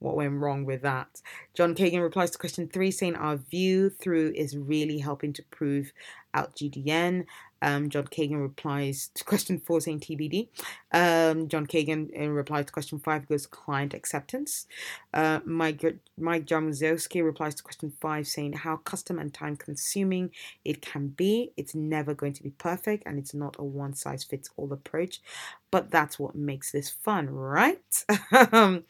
what 0.00 0.16
went 0.16 0.40
wrong 0.40 0.64
with 0.64 0.82
that. 0.82 1.22
John 1.54 1.74
Kagan 1.74 2.02
replies 2.02 2.30
to 2.32 2.38
question 2.38 2.68
three, 2.68 2.90
saying 2.90 3.16
our 3.16 3.36
view 3.36 3.90
through 3.90 4.32
is 4.36 4.56
really 4.56 4.98
helping 4.98 5.32
to 5.34 5.42
prove 5.44 5.92
out 6.34 6.56
GDN. 6.56 7.26
Um, 7.62 7.88
John 7.88 8.04
Kagan 8.04 8.42
replies 8.42 9.10
to 9.14 9.24
question 9.24 9.58
four 9.58 9.80
saying 9.80 10.00
TBD. 10.00 10.48
Um, 10.92 11.48
John 11.48 11.66
Kagan 11.66 12.10
in 12.10 12.30
reply 12.30 12.62
to 12.64 12.72
question 12.72 12.98
five 12.98 13.28
goes 13.28 13.46
client 13.46 13.94
acceptance. 13.94 14.66
Uh, 15.14 15.40
Mike 15.44 15.84
Mike 16.18 16.44
Jarmuzowski 16.44 17.24
replies 17.24 17.54
to 17.54 17.62
question 17.62 17.92
five 18.00 18.26
saying 18.26 18.54
how 18.54 18.76
custom 18.78 19.18
and 19.18 19.32
time 19.32 19.56
consuming 19.56 20.30
it 20.64 20.82
can 20.82 21.08
be. 21.08 21.52
It's 21.56 21.74
never 21.74 22.14
going 22.14 22.32
to 22.34 22.42
be 22.42 22.50
perfect 22.50 23.04
and 23.06 23.18
it's 23.18 23.32
not 23.32 23.56
a 23.58 23.64
one 23.64 23.94
size 23.94 24.24
fits 24.24 24.50
all 24.56 24.72
approach, 24.72 25.20
but 25.70 25.90
that's 25.90 26.18
what 26.18 26.34
makes 26.34 26.72
this 26.72 26.90
fun, 26.90 27.30
right? 27.30 27.78
Um, 28.52 28.84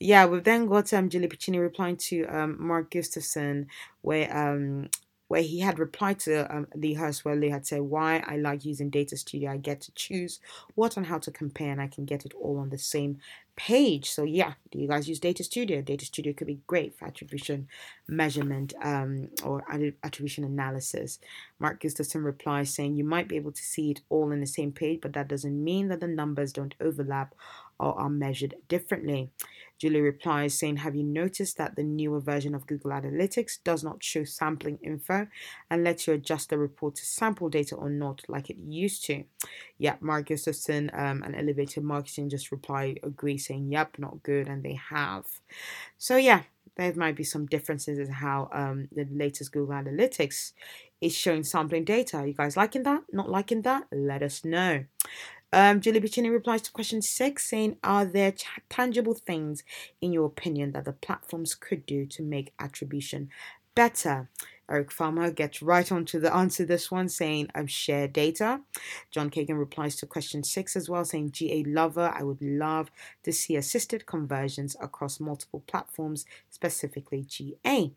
yeah, 0.00 0.26
we've 0.26 0.44
then 0.44 0.66
got 0.66 0.92
um, 0.92 1.08
Julie 1.08 1.28
Bacchini 1.28 1.60
replying 1.60 1.96
to 2.08 2.24
um, 2.26 2.56
Mark 2.58 2.90
Gustafson 2.90 3.68
where 4.02 4.34
um, 4.36 4.88
where 5.28 5.42
he 5.42 5.60
had 5.60 5.78
replied 5.78 6.18
to 6.20 6.54
um, 6.54 6.66
Lee 6.74 6.94
where 6.94 7.36
Lee 7.36 7.50
had 7.50 7.66
said, 7.66 7.82
Why 7.82 8.24
I 8.26 8.36
like 8.36 8.64
using 8.64 8.90
Data 8.90 9.16
Studio. 9.16 9.52
I 9.52 9.58
get 9.58 9.80
to 9.82 9.92
choose 9.92 10.40
what 10.74 10.96
and 10.96 11.06
how 11.06 11.18
to 11.18 11.30
compare, 11.30 11.70
and 11.70 11.80
I 11.80 11.86
can 11.86 12.04
get 12.04 12.24
it 12.24 12.32
all 12.40 12.58
on 12.58 12.70
the 12.70 12.78
same 12.78 13.20
page. 13.54 14.08
So, 14.10 14.22
yeah, 14.22 14.54
do 14.70 14.78
you 14.78 14.88
guys 14.88 15.08
use 15.08 15.18
Data 15.18 15.44
Studio? 15.44 15.82
Data 15.82 16.06
Studio 16.06 16.32
could 16.32 16.46
be 16.46 16.60
great 16.66 16.96
for 16.96 17.06
attribution 17.06 17.68
measurement 18.06 18.72
um, 18.82 19.28
or 19.44 19.64
attribution 20.02 20.44
analysis. 20.44 21.18
Mark 21.58 21.80
Gustafson 21.80 22.22
replies 22.22 22.72
saying, 22.72 22.96
You 22.96 23.04
might 23.04 23.28
be 23.28 23.36
able 23.36 23.52
to 23.52 23.62
see 23.62 23.90
it 23.90 24.00
all 24.08 24.30
in 24.30 24.40
the 24.40 24.46
same 24.46 24.72
page, 24.72 25.00
but 25.02 25.12
that 25.12 25.28
doesn't 25.28 25.62
mean 25.62 25.88
that 25.88 26.00
the 26.00 26.08
numbers 26.08 26.52
don't 26.52 26.74
overlap 26.80 27.34
or 27.78 27.98
are 27.98 28.10
measured 28.10 28.54
differently. 28.68 29.30
Julie 29.78 30.00
replies 30.00 30.58
saying, 30.58 30.78
Have 30.78 30.96
you 30.96 31.04
noticed 31.04 31.56
that 31.56 31.76
the 31.76 31.84
newer 31.84 32.20
version 32.20 32.54
of 32.54 32.66
Google 32.66 32.90
Analytics 32.90 33.62
does 33.62 33.84
not 33.84 34.02
show 34.02 34.24
sampling 34.24 34.78
info 34.82 35.28
and 35.70 35.84
lets 35.84 36.06
you 36.06 36.14
adjust 36.14 36.50
the 36.50 36.58
report 36.58 36.96
to 36.96 37.06
sample 37.06 37.48
data 37.48 37.76
or 37.76 37.88
not 37.88 38.22
like 38.28 38.50
it 38.50 38.56
used 38.58 39.04
to? 39.04 39.24
Yeah, 39.78 39.94
Mark 40.00 40.28
Gustafson 40.28 40.90
um, 40.92 41.22
and 41.22 41.36
Elevated 41.36 41.84
Marketing 41.84 42.28
just 42.28 42.50
reply, 42.50 42.96
agree, 43.04 43.38
saying, 43.38 43.70
Yep, 43.70 43.98
not 43.98 44.22
good, 44.24 44.48
and 44.48 44.64
they 44.64 44.78
have. 44.90 45.26
So, 45.96 46.16
yeah, 46.16 46.42
there 46.76 46.94
might 46.94 47.16
be 47.16 47.24
some 47.24 47.46
differences 47.46 47.98
in 47.98 48.10
how 48.10 48.48
um, 48.52 48.88
the 48.94 49.06
latest 49.10 49.52
Google 49.52 49.74
Analytics 49.74 50.52
is 51.00 51.14
showing 51.14 51.44
sampling 51.44 51.84
data. 51.84 52.18
Are 52.18 52.26
you 52.26 52.34
guys 52.34 52.56
liking 52.56 52.82
that? 52.84 53.02
Not 53.12 53.28
liking 53.28 53.62
that? 53.62 53.84
Let 53.92 54.22
us 54.22 54.44
know. 54.44 54.84
Um, 55.52 55.80
Julie 55.80 56.00
Bacchini 56.00 56.30
replies 56.30 56.62
to 56.62 56.72
question 56.72 57.00
six, 57.00 57.48
saying, 57.48 57.76
Are 57.82 58.04
there 58.04 58.34
tangible 58.68 59.14
things, 59.14 59.64
in 60.00 60.12
your 60.12 60.26
opinion, 60.26 60.72
that 60.72 60.84
the 60.84 60.92
platforms 60.92 61.54
could 61.54 61.86
do 61.86 62.06
to 62.06 62.22
make 62.22 62.52
attribution 62.58 63.30
better? 63.74 64.28
Eric 64.70 64.92
Farmer 64.92 65.30
gets 65.30 65.62
right 65.62 65.90
on 65.90 66.04
to 66.06 66.20
the 66.20 66.34
answer 66.34 66.64
this 66.64 66.90
one, 66.90 67.08
saying, 67.08 67.48
I'm 67.54 67.66
share 67.66 68.06
data. 68.06 68.60
John 69.10 69.30
Kagan 69.30 69.58
replies 69.58 69.96
to 69.96 70.06
question 70.06 70.44
six 70.44 70.76
as 70.76 70.88
well, 70.88 71.04
saying, 71.04 71.32
GA 71.32 71.64
lover, 71.64 72.12
I 72.14 72.22
would 72.22 72.42
love 72.42 72.90
to 73.22 73.32
see 73.32 73.56
assisted 73.56 74.06
conversions 74.06 74.76
across 74.80 75.20
multiple 75.20 75.62
platforms, 75.66 76.26
specifically 76.50 77.24
GA. 77.26 77.92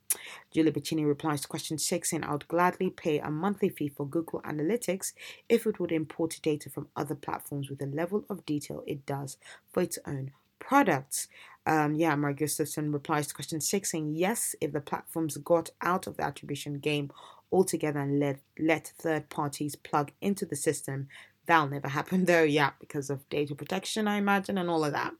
Julie 0.51 0.71
Bacchini 0.71 1.05
replies 1.05 1.41
to 1.41 1.47
question 1.47 1.77
six, 1.77 2.11
saying, 2.11 2.23
I 2.23 2.31
would 2.31 2.47
gladly 2.47 2.89
pay 2.89 3.19
a 3.19 3.29
monthly 3.29 3.69
fee 3.69 3.89
for 3.89 4.07
Google 4.07 4.41
Analytics 4.41 5.13
if 5.49 5.65
it 5.65 5.79
would 5.79 5.91
import 5.91 6.39
data 6.41 6.69
from 6.69 6.87
other 6.95 7.15
platforms 7.15 7.69
with 7.69 7.79
the 7.79 7.85
level 7.85 8.25
of 8.29 8.45
detail 8.45 8.83
it 8.87 9.05
does 9.05 9.37
for 9.71 9.83
its 9.83 9.99
own 10.05 10.31
products. 10.59 11.27
Um, 11.65 11.95
yeah, 11.95 12.15
Mark 12.15 12.39
Gustafson 12.39 12.91
replies 12.91 13.27
to 13.27 13.35
question 13.35 13.61
six 13.61 13.91
saying 13.91 14.15
yes, 14.15 14.55
if 14.61 14.71
the 14.71 14.81
platforms 14.81 15.37
got 15.37 15.69
out 15.81 16.07
of 16.07 16.17
the 16.17 16.23
attribution 16.23 16.79
game 16.79 17.11
altogether 17.51 17.99
and 17.99 18.19
let, 18.19 18.39
let 18.59 18.91
third 18.97 19.29
parties 19.29 19.75
plug 19.75 20.11
into 20.21 20.45
the 20.45 20.55
system, 20.55 21.07
That'll 21.51 21.67
never 21.67 21.89
happen 21.89 22.23
though, 22.27 22.43
yeah, 22.43 22.71
because 22.79 23.09
of 23.09 23.27
data 23.27 23.55
protection, 23.55 24.07
I 24.07 24.15
imagine, 24.15 24.57
and 24.57 24.69
all 24.69 24.85
of 24.85 24.93
that. 24.93 25.11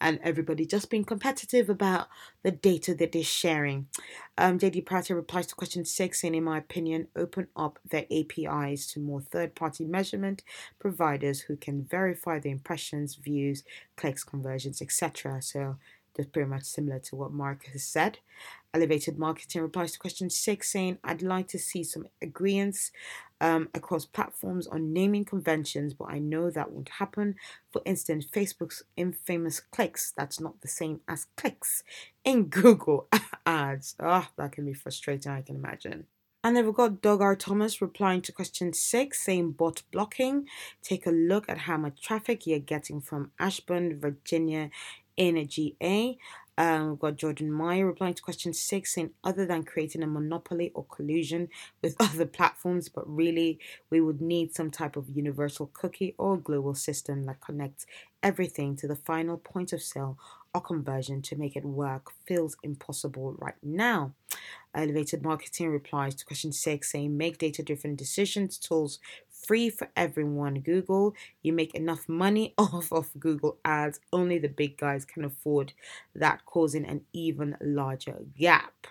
And 0.00 0.20
everybody 0.22 0.64
just 0.64 0.90
being 0.90 1.02
competitive 1.02 1.68
about 1.68 2.06
the 2.44 2.52
data 2.52 2.94
that 2.94 3.10
they're 3.10 3.24
sharing. 3.24 3.88
Um, 4.38 4.60
JD 4.60 4.86
Prater 4.86 5.16
replies 5.16 5.48
to 5.48 5.56
question 5.56 5.84
six, 5.84 6.20
saying, 6.20 6.36
in 6.36 6.44
my 6.44 6.58
opinion, 6.58 7.08
open 7.16 7.48
up 7.56 7.80
their 7.84 8.06
APIs 8.12 8.86
to 8.92 9.00
more 9.00 9.22
third 9.22 9.56
party 9.56 9.84
measurement 9.84 10.44
providers 10.78 11.40
who 11.40 11.56
can 11.56 11.82
verify 11.82 12.38
the 12.38 12.50
impressions, 12.50 13.16
views, 13.16 13.64
clicks, 13.96 14.22
conversions, 14.22 14.80
etc. 14.82 15.42
So 15.42 15.78
that's 16.14 16.28
pretty 16.28 16.48
much 16.48 16.62
similar 16.62 17.00
to 17.00 17.16
what 17.16 17.32
Mark 17.32 17.64
has 17.72 17.82
said. 17.82 18.18
Elevated 18.74 19.18
Marketing 19.18 19.62
replies 19.62 19.92
to 19.92 19.98
question 19.98 20.30
six, 20.30 20.72
saying, 20.72 20.98
I'd 21.04 21.22
like 21.22 21.48
to 21.48 21.58
see 21.58 21.84
some 21.84 22.06
agreements 22.22 22.90
um, 23.40 23.68
across 23.74 24.06
platforms 24.06 24.66
on 24.66 24.92
naming 24.92 25.24
conventions, 25.24 25.94
but 25.94 26.06
I 26.10 26.18
know 26.18 26.50
that 26.50 26.70
won't 26.70 26.88
happen. 26.88 27.34
For 27.70 27.82
instance, 27.84 28.24
Facebook's 28.24 28.84
infamous 28.96 29.60
clicks, 29.60 30.12
that's 30.16 30.40
not 30.40 30.60
the 30.60 30.68
same 30.68 31.00
as 31.08 31.26
clicks 31.36 31.82
in 32.24 32.44
Google 32.48 33.08
ads. 33.44 33.94
Ah, 34.00 34.28
oh, 34.28 34.32
that 34.36 34.52
can 34.52 34.64
be 34.64 34.74
frustrating, 34.74 35.32
I 35.32 35.42
can 35.42 35.56
imagine. 35.56 36.06
And 36.44 36.56
then 36.56 36.66
we've 36.66 36.74
got 36.74 37.02
Doug 37.02 37.20
R. 37.20 37.36
Thomas 37.36 37.80
replying 37.80 38.20
to 38.22 38.32
question 38.32 38.72
six, 38.72 39.24
saying 39.24 39.52
bot 39.52 39.82
blocking. 39.92 40.48
Take 40.82 41.06
a 41.06 41.10
look 41.10 41.48
at 41.48 41.58
how 41.58 41.76
much 41.76 42.02
traffic 42.02 42.46
you're 42.46 42.58
getting 42.58 43.00
from 43.00 43.30
Ashburn, 43.38 44.00
Virginia 44.00 44.70
in 45.16 45.36
a 45.36 45.44
GA. 45.44 46.18
Um, 46.58 46.90
we've 46.90 46.98
got 46.98 47.16
Jordan 47.16 47.50
Meyer 47.50 47.86
replying 47.86 48.14
to 48.14 48.22
question 48.22 48.52
six, 48.52 48.94
saying 48.94 49.10
other 49.24 49.46
than 49.46 49.64
creating 49.64 50.02
a 50.02 50.06
monopoly 50.06 50.70
or 50.74 50.84
collusion 50.84 51.48
with 51.82 51.96
other 52.00 52.26
platforms, 52.26 52.88
but 52.88 53.08
really 53.08 53.58
we 53.90 54.00
would 54.00 54.20
need 54.20 54.54
some 54.54 54.70
type 54.70 54.96
of 54.96 55.08
universal 55.08 55.70
cookie 55.72 56.14
or 56.18 56.36
global 56.36 56.74
system 56.74 57.24
that 57.24 57.40
connects 57.40 57.86
everything 58.22 58.76
to 58.76 58.86
the 58.86 58.96
final 58.96 59.36
point 59.36 59.72
of 59.72 59.82
sale 59.82 60.18
or 60.54 60.60
conversion 60.60 61.22
to 61.22 61.36
make 61.36 61.56
it 61.56 61.64
work 61.64 62.12
feels 62.26 62.56
impossible 62.62 63.34
right 63.38 63.54
now. 63.62 64.12
Elevated 64.74 65.22
Marketing 65.22 65.68
replies 65.68 66.14
to 66.14 66.24
question 66.24 66.52
six, 66.52 66.92
saying 66.92 67.16
make 67.16 67.38
data 67.38 67.62
driven 67.62 67.94
decisions 67.94 68.58
tools 68.58 68.98
free 69.46 69.70
for 69.70 69.88
everyone. 69.96 70.60
Google, 70.60 71.14
you 71.42 71.52
make 71.52 71.74
enough 71.74 72.08
money 72.08 72.54
off 72.58 72.92
of 72.92 73.10
Google 73.18 73.58
ads. 73.64 74.00
Only 74.12 74.38
the 74.38 74.48
big 74.48 74.76
guys 74.76 75.04
can 75.04 75.24
afford 75.24 75.72
that, 76.14 76.44
causing 76.46 76.84
an 76.84 77.02
even 77.12 77.56
larger 77.60 78.18
gap. 78.36 78.86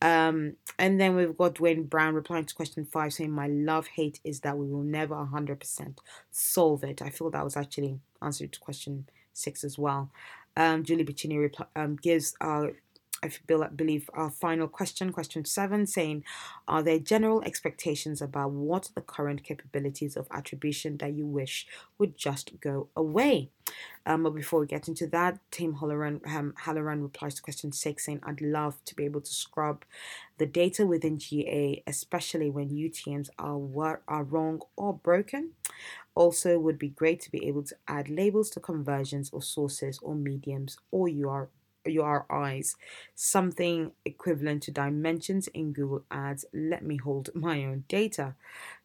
Um, 0.00 0.54
and 0.78 1.00
then 1.00 1.14
we've 1.14 1.36
got 1.36 1.54
Dwayne 1.54 1.88
Brown 1.88 2.14
replying 2.14 2.44
to 2.44 2.54
question 2.54 2.84
five, 2.84 3.12
saying, 3.12 3.30
My 3.30 3.46
love 3.46 3.86
hate 3.86 4.18
is 4.24 4.40
that 4.40 4.58
we 4.58 4.66
will 4.66 4.82
never 4.82 5.14
100% 5.14 5.96
solve 6.30 6.82
it. 6.82 7.00
I 7.00 7.10
feel 7.10 7.30
that 7.30 7.44
was 7.44 7.56
actually 7.56 8.00
answered 8.20 8.52
to 8.52 8.60
question 8.60 9.08
six 9.32 9.62
as 9.62 9.78
well. 9.78 10.10
Um, 10.56 10.82
Julie 10.82 11.06
reply, 11.38 11.66
um, 11.76 11.96
gives 11.96 12.34
our 12.40 12.72
I 13.22 13.30
believe 13.76 14.10
our 14.14 14.30
final 14.30 14.66
question, 14.66 15.12
question 15.12 15.44
seven, 15.44 15.86
saying, 15.86 16.24
Are 16.66 16.82
there 16.82 16.98
general 16.98 17.42
expectations 17.42 18.20
about 18.20 18.50
what 18.50 18.90
the 18.94 19.00
current 19.00 19.44
capabilities 19.44 20.16
of 20.16 20.26
attribution 20.32 20.96
that 20.98 21.12
you 21.12 21.26
wish 21.26 21.66
would 21.98 22.16
just 22.16 22.60
go 22.60 22.88
away? 22.96 23.50
Um, 24.04 24.24
but 24.24 24.34
before 24.34 24.60
we 24.60 24.66
get 24.66 24.88
into 24.88 25.06
that, 25.08 25.38
Tim 25.52 25.74
Halloran, 25.74 26.20
um, 26.26 26.54
Halloran 26.58 27.02
replies 27.02 27.34
to 27.36 27.42
question 27.42 27.70
six, 27.70 28.06
saying, 28.06 28.20
I'd 28.24 28.40
love 28.40 28.84
to 28.86 28.96
be 28.96 29.04
able 29.04 29.20
to 29.20 29.32
scrub 29.32 29.84
the 30.38 30.46
data 30.46 30.84
within 30.84 31.18
GA, 31.18 31.82
especially 31.86 32.50
when 32.50 32.70
UTMs 32.70 33.28
are, 33.38 34.02
are 34.08 34.24
wrong 34.24 34.60
or 34.76 34.94
broken. 34.94 35.52
Also, 36.14 36.58
would 36.58 36.78
be 36.78 36.88
great 36.88 37.20
to 37.20 37.30
be 37.30 37.46
able 37.46 37.62
to 37.62 37.76
add 37.86 38.10
labels 38.10 38.50
to 38.50 38.60
conversions 38.60 39.30
or 39.32 39.40
sources 39.40 39.98
or 40.02 40.14
mediums 40.14 40.76
or 40.90 41.08
UR, 41.86 42.26
URIs, 42.30 42.76
something 43.14 43.92
equivalent 44.04 44.62
to 44.64 44.70
dimensions 44.70 45.48
in 45.48 45.72
Google 45.72 46.04
Ads. 46.10 46.44
Let 46.52 46.84
me 46.84 46.96
hold 46.96 47.30
my 47.34 47.64
own 47.64 47.84
data. 47.88 48.34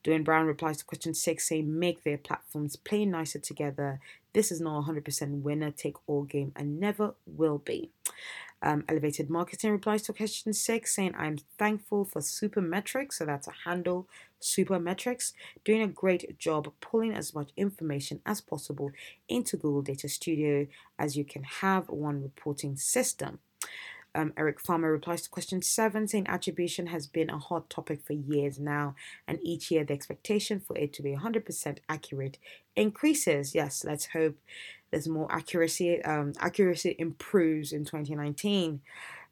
Dwayne 0.08 0.24
Brown 0.24 0.46
replies 0.46 0.78
to 0.78 0.86
question 0.86 1.14
six, 1.14 1.50
saying, 1.50 1.78
Make 1.78 2.06
their 2.06 2.18
platforms 2.18 2.78
play 2.78 3.06
nicer 3.06 3.40
together. 3.40 4.00
This 4.32 4.54
is 4.54 4.62
not 4.62 4.88
a 4.88 4.92
100% 4.94 5.42
winner 5.42 5.70
take 5.70 5.98
all 6.08 6.24
game 6.24 6.54
and 6.56 6.80
never 6.80 7.16
will 7.26 7.58
be. 7.58 7.90
Um, 8.62 8.86
Elevated 8.88 9.30
Marketing 9.30 9.72
replies 9.72 10.04
to 10.04 10.14
question 10.14 10.54
six, 10.54 10.96
saying, 10.96 11.14
I'm 11.18 11.40
thankful 11.60 12.06
for 12.06 12.22
Supermetrics, 12.22 13.14
so 13.14 13.26
that's 13.26 13.50
a 13.50 13.54
handle, 13.66 14.08
Supermetrics, 14.42 15.34
doing 15.66 15.82
a 15.82 15.88
great 15.88 16.40
job 16.40 16.72
pulling 16.80 17.14
as 17.14 17.36
much 17.36 17.50
information 17.58 18.22
as 18.26 18.40
possible 18.40 18.92
into 19.28 19.58
Google 19.58 19.82
Data 19.82 20.08
Studio 20.08 20.68
as 20.98 21.18
you 21.18 21.26
can 21.26 21.44
have 21.44 21.90
one 21.90 22.24
reporting 22.24 22.78
system. 22.78 23.40
Um, 24.18 24.34
Eric 24.36 24.60
Farmer 24.60 24.92
replies 24.92 25.22
to 25.22 25.30
question 25.30 25.62
seven, 25.62 26.08
saying 26.08 26.26
attribution 26.28 26.88
has 26.88 27.06
been 27.06 27.30
a 27.30 27.38
hot 27.38 27.70
topic 27.70 28.02
for 28.04 28.14
years 28.14 28.58
now, 28.58 28.96
and 29.28 29.38
each 29.44 29.70
year 29.70 29.84
the 29.84 29.94
expectation 29.94 30.60
for 30.60 30.76
it 30.76 30.92
to 30.94 31.04
be 31.04 31.16
100% 31.16 31.78
accurate 31.88 32.40
increases. 32.76 33.54
Yes, 33.54 33.86
let's 33.86 34.08
hope 34.08 34.36
there's 34.90 35.08
more 35.08 35.32
accuracy. 35.32 36.02
Um, 36.04 36.34
accuracy 36.40 36.96
improves 36.98 37.72
in 37.72 37.86
2019. 37.86 38.82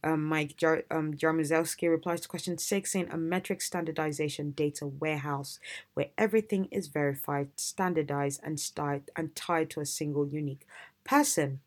Um, 0.04 0.24
Mike 0.24 0.56
Jar- 0.56 0.84
um, 0.91 1.15
Jarmuzelski 1.15 1.89
replies 1.89 2.21
to 2.21 2.28
question 2.28 2.60
six, 2.60 2.91
saying 2.91 3.10
a 3.10 3.17
metric 3.17 3.63
standardization 3.63 4.52
data 4.52 4.86
warehouse 4.86 5.60
where 5.95 6.10
everything 6.15 6.65
is 6.65 6.89
verified, 6.89 7.50
standardized, 7.56 8.39
and, 8.43 8.60
st- 8.60 9.10
and 9.15 9.36
tied 9.36 9.71
to 9.71 9.80
a 9.80 9.86
single 9.86 10.28
unique 10.28 10.67
person. 11.04 11.62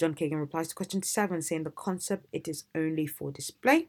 John 0.00 0.14
Kagan 0.14 0.40
replies 0.40 0.68
to 0.68 0.74
question 0.74 1.02
seven, 1.02 1.42
saying 1.42 1.64
the 1.64 1.70
concept 1.70 2.26
it 2.32 2.48
is 2.48 2.64
only 2.74 3.06
for 3.06 3.30
display. 3.30 3.88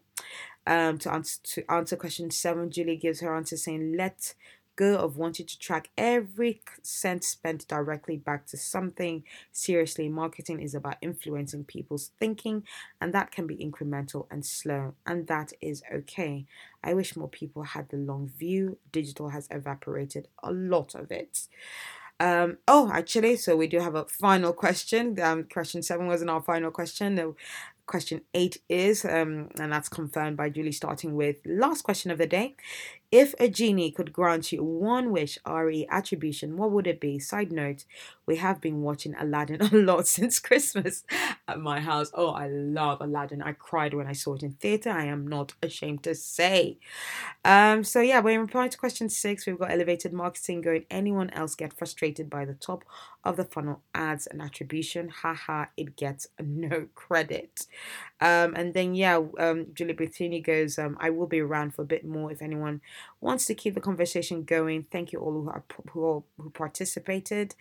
Um, 0.67 0.97
to 0.97 1.13
answer 1.13 1.39
to 1.43 1.71
answer 1.71 1.95
question 1.95 2.29
seven, 2.31 2.69
Julie 2.69 2.97
gives 2.97 3.21
her 3.21 3.33
answer 3.33 3.55
saying, 3.55 3.95
"Let 3.95 4.35
go 4.75 4.97
of 4.97 5.15
wanting 5.15 5.45
to 5.45 5.57
track 5.57 5.89
every 5.97 6.61
cent 6.81 7.23
spent 7.23 7.65
directly 7.67 8.17
back 8.17 8.45
to 8.47 8.57
something. 8.57 9.23
Seriously, 9.53 10.09
marketing 10.09 10.61
is 10.61 10.75
about 10.75 10.97
influencing 11.01 11.63
people's 11.63 12.11
thinking, 12.19 12.63
and 12.99 13.13
that 13.13 13.31
can 13.31 13.47
be 13.47 13.55
incremental 13.55 14.27
and 14.29 14.45
slow, 14.45 14.95
and 15.05 15.27
that 15.27 15.53
is 15.61 15.81
okay. 15.93 16.45
I 16.83 16.93
wish 16.93 17.15
more 17.15 17.29
people 17.29 17.63
had 17.63 17.87
the 17.87 17.97
long 17.97 18.27
view. 18.27 18.77
Digital 18.91 19.29
has 19.29 19.47
evaporated 19.49 20.27
a 20.43 20.51
lot 20.51 20.93
of 20.93 21.09
it. 21.09 21.47
Um, 22.21 22.57
oh, 22.67 22.91
actually, 22.93 23.35
so 23.37 23.57
we 23.57 23.67
do 23.67 23.79
have 23.79 23.95
a 23.95 24.05
final 24.05 24.53
question. 24.53 25.19
Um, 25.19 25.45
question 25.51 25.81
seven 25.81 26.07
wasn't 26.07 26.29
our 26.29 26.41
final 26.41 26.69
question. 26.71 27.15
The 27.15 27.33
question 27.87 28.21
eight 28.35 28.61
is, 28.69 29.03
um, 29.05 29.49
and 29.59 29.71
that's 29.73 29.89
confirmed 29.89 30.37
by 30.37 30.49
Julie, 30.49 30.71
starting 30.71 31.15
with 31.15 31.37
last 31.45 31.81
question 31.83 32.11
of 32.11 32.19
the 32.19 32.27
day. 32.27 32.55
If 33.11 33.35
a 33.39 33.49
genie 33.49 33.91
could 33.91 34.13
grant 34.13 34.51
you 34.51 34.63
one 34.63 35.11
wish, 35.11 35.39
RE 35.47 35.87
attribution, 35.89 36.57
what 36.57 36.71
would 36.71 36.87
it 36.87 37.01
be? 37.01 37.19
Side 37.19 37.51
note, 37.51 37.85
we 38.31 38.37
have 38.37 38.61
been 38.61 38.81
watching 38.81 39.13
Aladdin 39.19 39.61
a 39.73 39.75
lot 39.75 40.07
since 40.07 40.39
Christmas 40.39 41.03
at 41.49 41.59
my 41.59 41.81
house. 41.81 42.11
Oh, 42.13 42.29
I 42.29 42.47
love 42.47 43.01
Aladdin. 43.01 43.41
I 43.41 43.51
cried 43.51 43.93
when 43.93 44.07
I 44.07 44.13
saw 44.13 44.35
it 44.35 44.43
in 44.43 44.53
theatre. 44.53 44.89
I 44.89 45.03
am 45.03 45.27
not 45.27 45.53
ashamed 45.61 46.03
to 46.03 46.15
say. 46.15 46.77
Um, 47.43 47.83
so 47.83 47.99
yeah, 47.99 48.21
we're 48.21 48.35
in 48.35 48.39
reply 48.39 48.69
to 48.69 48.77
question 48.77 49.09
six. 49.09 49.45
We've 49.45 49.59
got 49.59 49.69
elevated 49.69 50.13
marketing 50.13 50.61
going. 50.61 50.85
Anyone 50.89 51.29
else 51.31 51.55
get 51.55 51.77
frustrated 51.77 52.29
by 52.29 52.45
the 52.45 52.53
top 52.53 52.85
of 53.25 53.35
the 53.35 53.43
funnel 53.43 53.81
ads 53.93 54.27
and 54.27 54.41
attribution? 54.41 55.09
Haha, 55.09 55.65
it 55.75 55.97
gets 55.97 56.27
no 56.39 56.87
credit. 56.95 57.67
Um, 58.21 58.53
and 58.55 58.73
then 58.73 58.95
yeah, 58.95 59.19
um, 59.39 59.67
Julie 59.73 59.93
Bethany 59.93 60.39
goes, 60.39 60.79
um, 60.79 60.95
I 61.01 61.09
will 61.09 61.27
be 61.27 61.41
around 61.41 61.73
for 61.73 61.81
a 61.81 61.85
bit 61.85 62.05
more 62.05 62.31
if 62.31 62.41
anyone 62.41 62.79
wants 63.19 63.45
to 63.47 63.55
keep 63.55 63.73
the 63.73 63.81
conversation 63.81 64.43
going. 64.43 64.85
Thank 64.89 65.11
you 65.11 65.19
all 65.19 65.33
who 65.33 65.51
who, 65.91 66.23
who 66.37 66.49
participated. 66.51 67.55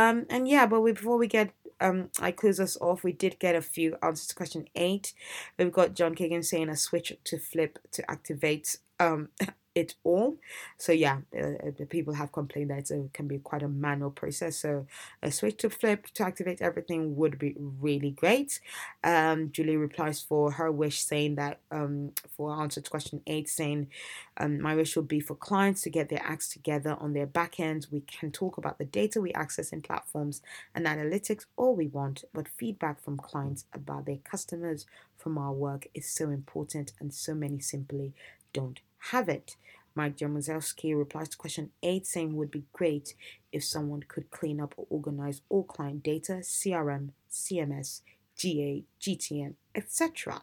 Um, 0.00 0.26
and 0.30 0.48
yeah, 0.48 0.66
but 0.66 0.80
we, 0.80 0.92
before 0.92 1.18
we 1.18 1.26
get 1.26 1.52
um, 1.80 2.10
I 2.20 2.30
close 2.30 2.60
us 2.60 2.76
off. 2.80 3.02
We 3.02 3.12
did 3.12 3.38
get 3.38 3.54
a 3.54 3.62
few 3.62 3.96
answers 4.02 4.26
to 4.28 4.34
question 4.34 4.66
eight. 4.74 5.14
We've 5.58 5.72
got 5.72 5.94
John 5.94 6.14
Kagan 6.14 6.44
saying 6.44 6.68
a 6.68 6.76
switch 6.76 7.16
to 7.24 7.38
flip 7.38 7.78
to 7.92 8.10
activate 8.10 8.76
um, 8.98 9.28
it 9.74 9.94
all. 10.02 10.36
So 10.78 10.92
yeah, 10.92 11.18
uh, 11.36 11.70
the 11.78 11.86
people 11.88 12.14
have 12.14 12.32
complained 12.32 12.70
that 12.70 12.90
it 12.90 13.12
can 13.12 13.28
be 13.28 13.38
quite 13.38 13.62
a 13.62 13.68
manual 13.68 14.10
process. 14.10 14.56
So 14.56 14.86
a 15.22 15.30
switch 15.30 15.58
to 15.58 15.70
flip 15.70 16.06
to 16.14 16.24
activate 16.24 16.60
everything 16.60 17.16
would 17.16 17.38
be 17.38 17.54
really 17.58 18.10
great. 18.10 18.60
Um, 19.04 19.50
Julie 19.52 19.76
replies 19.76 20.20
for 20.20 20.52
her 20.52 20.72
wish, 20.72 21.00
saying 21.00 21.36
that 21.36 21.60
um, 21.70 22.12
for 22.36 22.52
answer 22.60 22.80
to 22.80 22.90
question 22.90 23.22
eight, 23.26 23.48
saying 23.48 23.88
um, 24.36 24.60
my 24.60 24.74
wish 24.74 24.96
would 24.96 25.08
be 25.08 25.20
for 25.20 25.34
clients 25.34 25.82
to 25.82 25.90
get 25.90 26.08
their 26.08 26.22
acts 26.24 26.48
together 26.48 26.96
on 26.98 27.12
their 27.12 27.26
back 27.26 27.60
end. 27.60 27.86
We 27.90 28.00
can 28.00 28.32
talk 28.32 28.58
about 28.58 28.78
the 28.78 28.84
data 28.84 29.20
we 29.20 29.32
access 29.32 29.72
in 29.72 29.82
platforms 29.82 30.42
and 30.74 30.86
analytics 30.86 31.46
all 31.56 31.76
we 31.76 31.86
want, 31.86 32.24
but 32.34 32.48
feedback 32.48 33.00
from 33.02 33.18
clients 33.18 33.66
about 33.72 34.06
their 34.06 34.18
customers 34.24 34.86
from 35.16 35.38
our 35.38 35.52
work 35.52 35.86
is 35.94 36.10
so 36.10 36.30
important, 36.30 36.92
and 36.98 37.12
so 37.12 37.34
many 37.34 37.60
simply 37.60 38.14
don't 38.52 38.80
have 39.10 39.28
it. 39.28 39.56
Mike 39.94 40.16
Jamuzelski 40.16 40.96
replies 40.96 41.28
to 41.30 41.36
question 41.36 41.70
8 41.82 42.06
saying 42.06 42.36
would 42.36 42.50
be 42.50 42.64
great 42.72 43.14
if 43.52 43.64
someone 43.64 44.04
could 44.06 44.30
clean 44.30 44.60
up 44.60 44.74
or 44.76 44.86
organize 44.88 45.42
all 45.48 45.64
client 45.64 46.02
data, 46.02 46.40
CRM, 46.42 47.10
CMS, 47.30 48.02
GA, 48.36 48.84
GTM, 49.00 49.54
etc. 49.74 50.42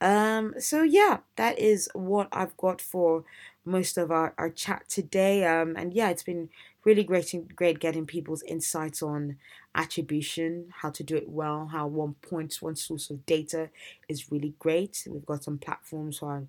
Um, 0.00 0.54
so 0.58 0.82
yeah, 0.82 1.18
that 1.36 1.58
is 1.58 1.88
what 1.94 2.28
I've 2.32 2.56
got 2.56 2.80
for 2.80 3.24
most 3.64 3.96
of 3.96 4.10
our, 4.10 4.34
our 4.36 4.50
chat 4.50 4.84
today. 4.88 5.44
Um, 5.44 5.74
and 5.76 5.92
yeah, 5.94 6.10
it's 6.10 6.22
been 6.22 6.50
really 6.84 7.02
great 7.02 7.34
great 7.56 7.80
getting 7.80 8.06
people's 8.06 8.42
insights 8.42 9.02
on 9.02 9.36
attribution, 9.74 10.66
how 10.80 10.90
to 10.90 11.02
do 11.02 11.16
it 11.16 11.28
well, 11.28 11.68
how 11.72 11.86
one 11.86 12.14
point, 12.22 12.56
one 12.60 12.76
source 12.76 13.10
of 13.10 13.24
data 13.26 13.70
is 14.08 14.30
really 14.30 14.54
great. 14.58 15.06
We've 15.08 15.26
got 15.26 15.44
some 15.44 15.58
platforms 15.58 16.18
who 16.18 16.26
are 16.26 16.44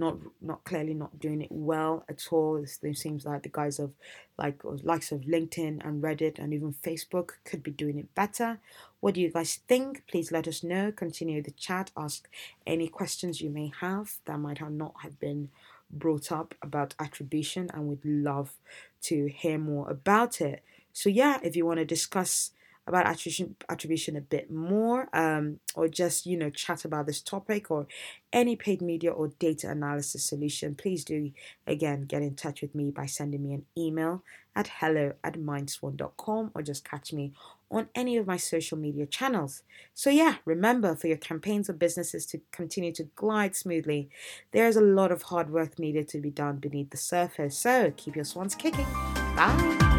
not 0.00 0.16
not 0.40 0.64
clearly 0.64 0.94
not 0.94 1.20
doing 1.20 1.42
it 1.42 1.52
well 1.52 2.04
at 2.08 2.26
all. 2.32 2.56
It 2.56 2.96
seems 2.96 3.24
like 3.24 3.42
the 3.44 3.48
guys 3.60 3.78
of 3.78 3.92
like 4.38 4.60
likes 4.64 5.12
of 5.12 5.20
LinkedIn 5.20 5.86
and 5.86 6.02
Reddit 6.02 6.38
and 6.38 6.52
even 6.52 6.72
Facebook 6.72 7.32
could 7.44 7.62
be 7.62 7.70
doing 7.70 7.98
it 7.98 8.14
better. 8.14 8.58
What 9.00 9.14
do 9.14 9.20
you 9.20 9.30
guys 9.30 9.60
think? 9.68 10.04
Please 10.10 10.32
let 10.32 10.48
us 10.48 10.64
know. 10.64 10.90
Continue 10.90 11.42
the 11.42 11.52
chat. 11.52 11.90
Ask 11.96 12.28
any 12.66 12.88
questions 12.88 13.40
you 13.40 13.50
may 13.50 13.70
have 13.80 14.18
that 14.24 14.38
might 14.38 14.58
have 14.58 14.72
not 14.72 14.94
have 15.02 15.20
been 15.20 15.50
brought 15.90 16.32
up 16.32 16.54
about 16.62 16.94
attribution, 16.98 17.68
and 17.74 17.86
we'd 17.86 18.04
love 18.04 18.54
to 19.02 19.26
hear 19.28 19.58
more 19.58 19.90
about 19.90 20.40
it. 20.40 20.62
So 20.92 21.08
yeah, 21.08 21.38
if 21.42 21.54
you 21.56 21.66
want 21.66 21.78
to 21.78 21.84
discuss 21.84 22.52
about 22.86 23.06
attribution, 23.06 23.56
attribution 23.68 24.16
a 24.16 24.20
bit 24.20 24.50
more, 24.50 25.08
um, 25.12 25.60
or 25.74 25.88
just 25.88 26.26
you 26.26 26.36
know 26.36 26.50
chat 26.50 26.84
about 26.84 27.06
this 27.06 27.20
topic 27.20 27.70
or 27.70 27.86
any 28.32 28.56
paid 28.56 28.80
media 28.82 29.10
or 29.10 29.28
data 29.38 29.70
analysis 29.70 30.24
solution, 30.24 30.74
please 30.74 31.04
do 31.04 31.32
again 31.66 32.02
get 32.02 32.22
in 32.22 32.34
touch 32.34 32.62
with 32.62 32.74
me 32.74 32.90
by 32.90 33.06
sending 33.06 33.42
me 33.42 33.52
an 33.52 33.64
email 33.76 34.22
at 34.54 34.68
hello 34.80 35.12
at 35.22 35.34
mindswan.com 35.34 36.50
or 36.54 36.62
just 36.62 36.84
catch 36.84 37.12
me 37.12 37.32
on 37.70 37.88
any 37.94 38.16
of 38.16 38.26
my 38.26 38.36
social 38.36 38.76
media 38.76 39.06
channels. 39.06 39.62
So, 39.94 40.10
yeah, 40.10 40.36
remember 40.44 40.96
for 40.96 41.06
your 41.06 41.16
campaigns 41.16 41.70
or 41.70 41.74
businesses 41.74 42.26
to 42.26 42.40
continue 42.50 42.92
to 42.92 43.04
glide 43.14 43.54
smoothly, 43.54 44.10
there's 44.50 44.76
a 44.76 44.80
lot 44.80 45.12
of 45.12 45.22
hard 45.22 45.50
work 45.50 45.78
needed 45.78 46.08
to 46.08 46.18
be 46.18 46.30
done 46.30 46.56
beneath 46.56 46.90
the 46.90 46.96
surface. 46.96 47.56
So, 47.56 47.92
keep 47.96 48.16
your 48.16 48.24
swans 48.24 48.54
kicking. 48.54 48.86
Bye. 49.36 49.89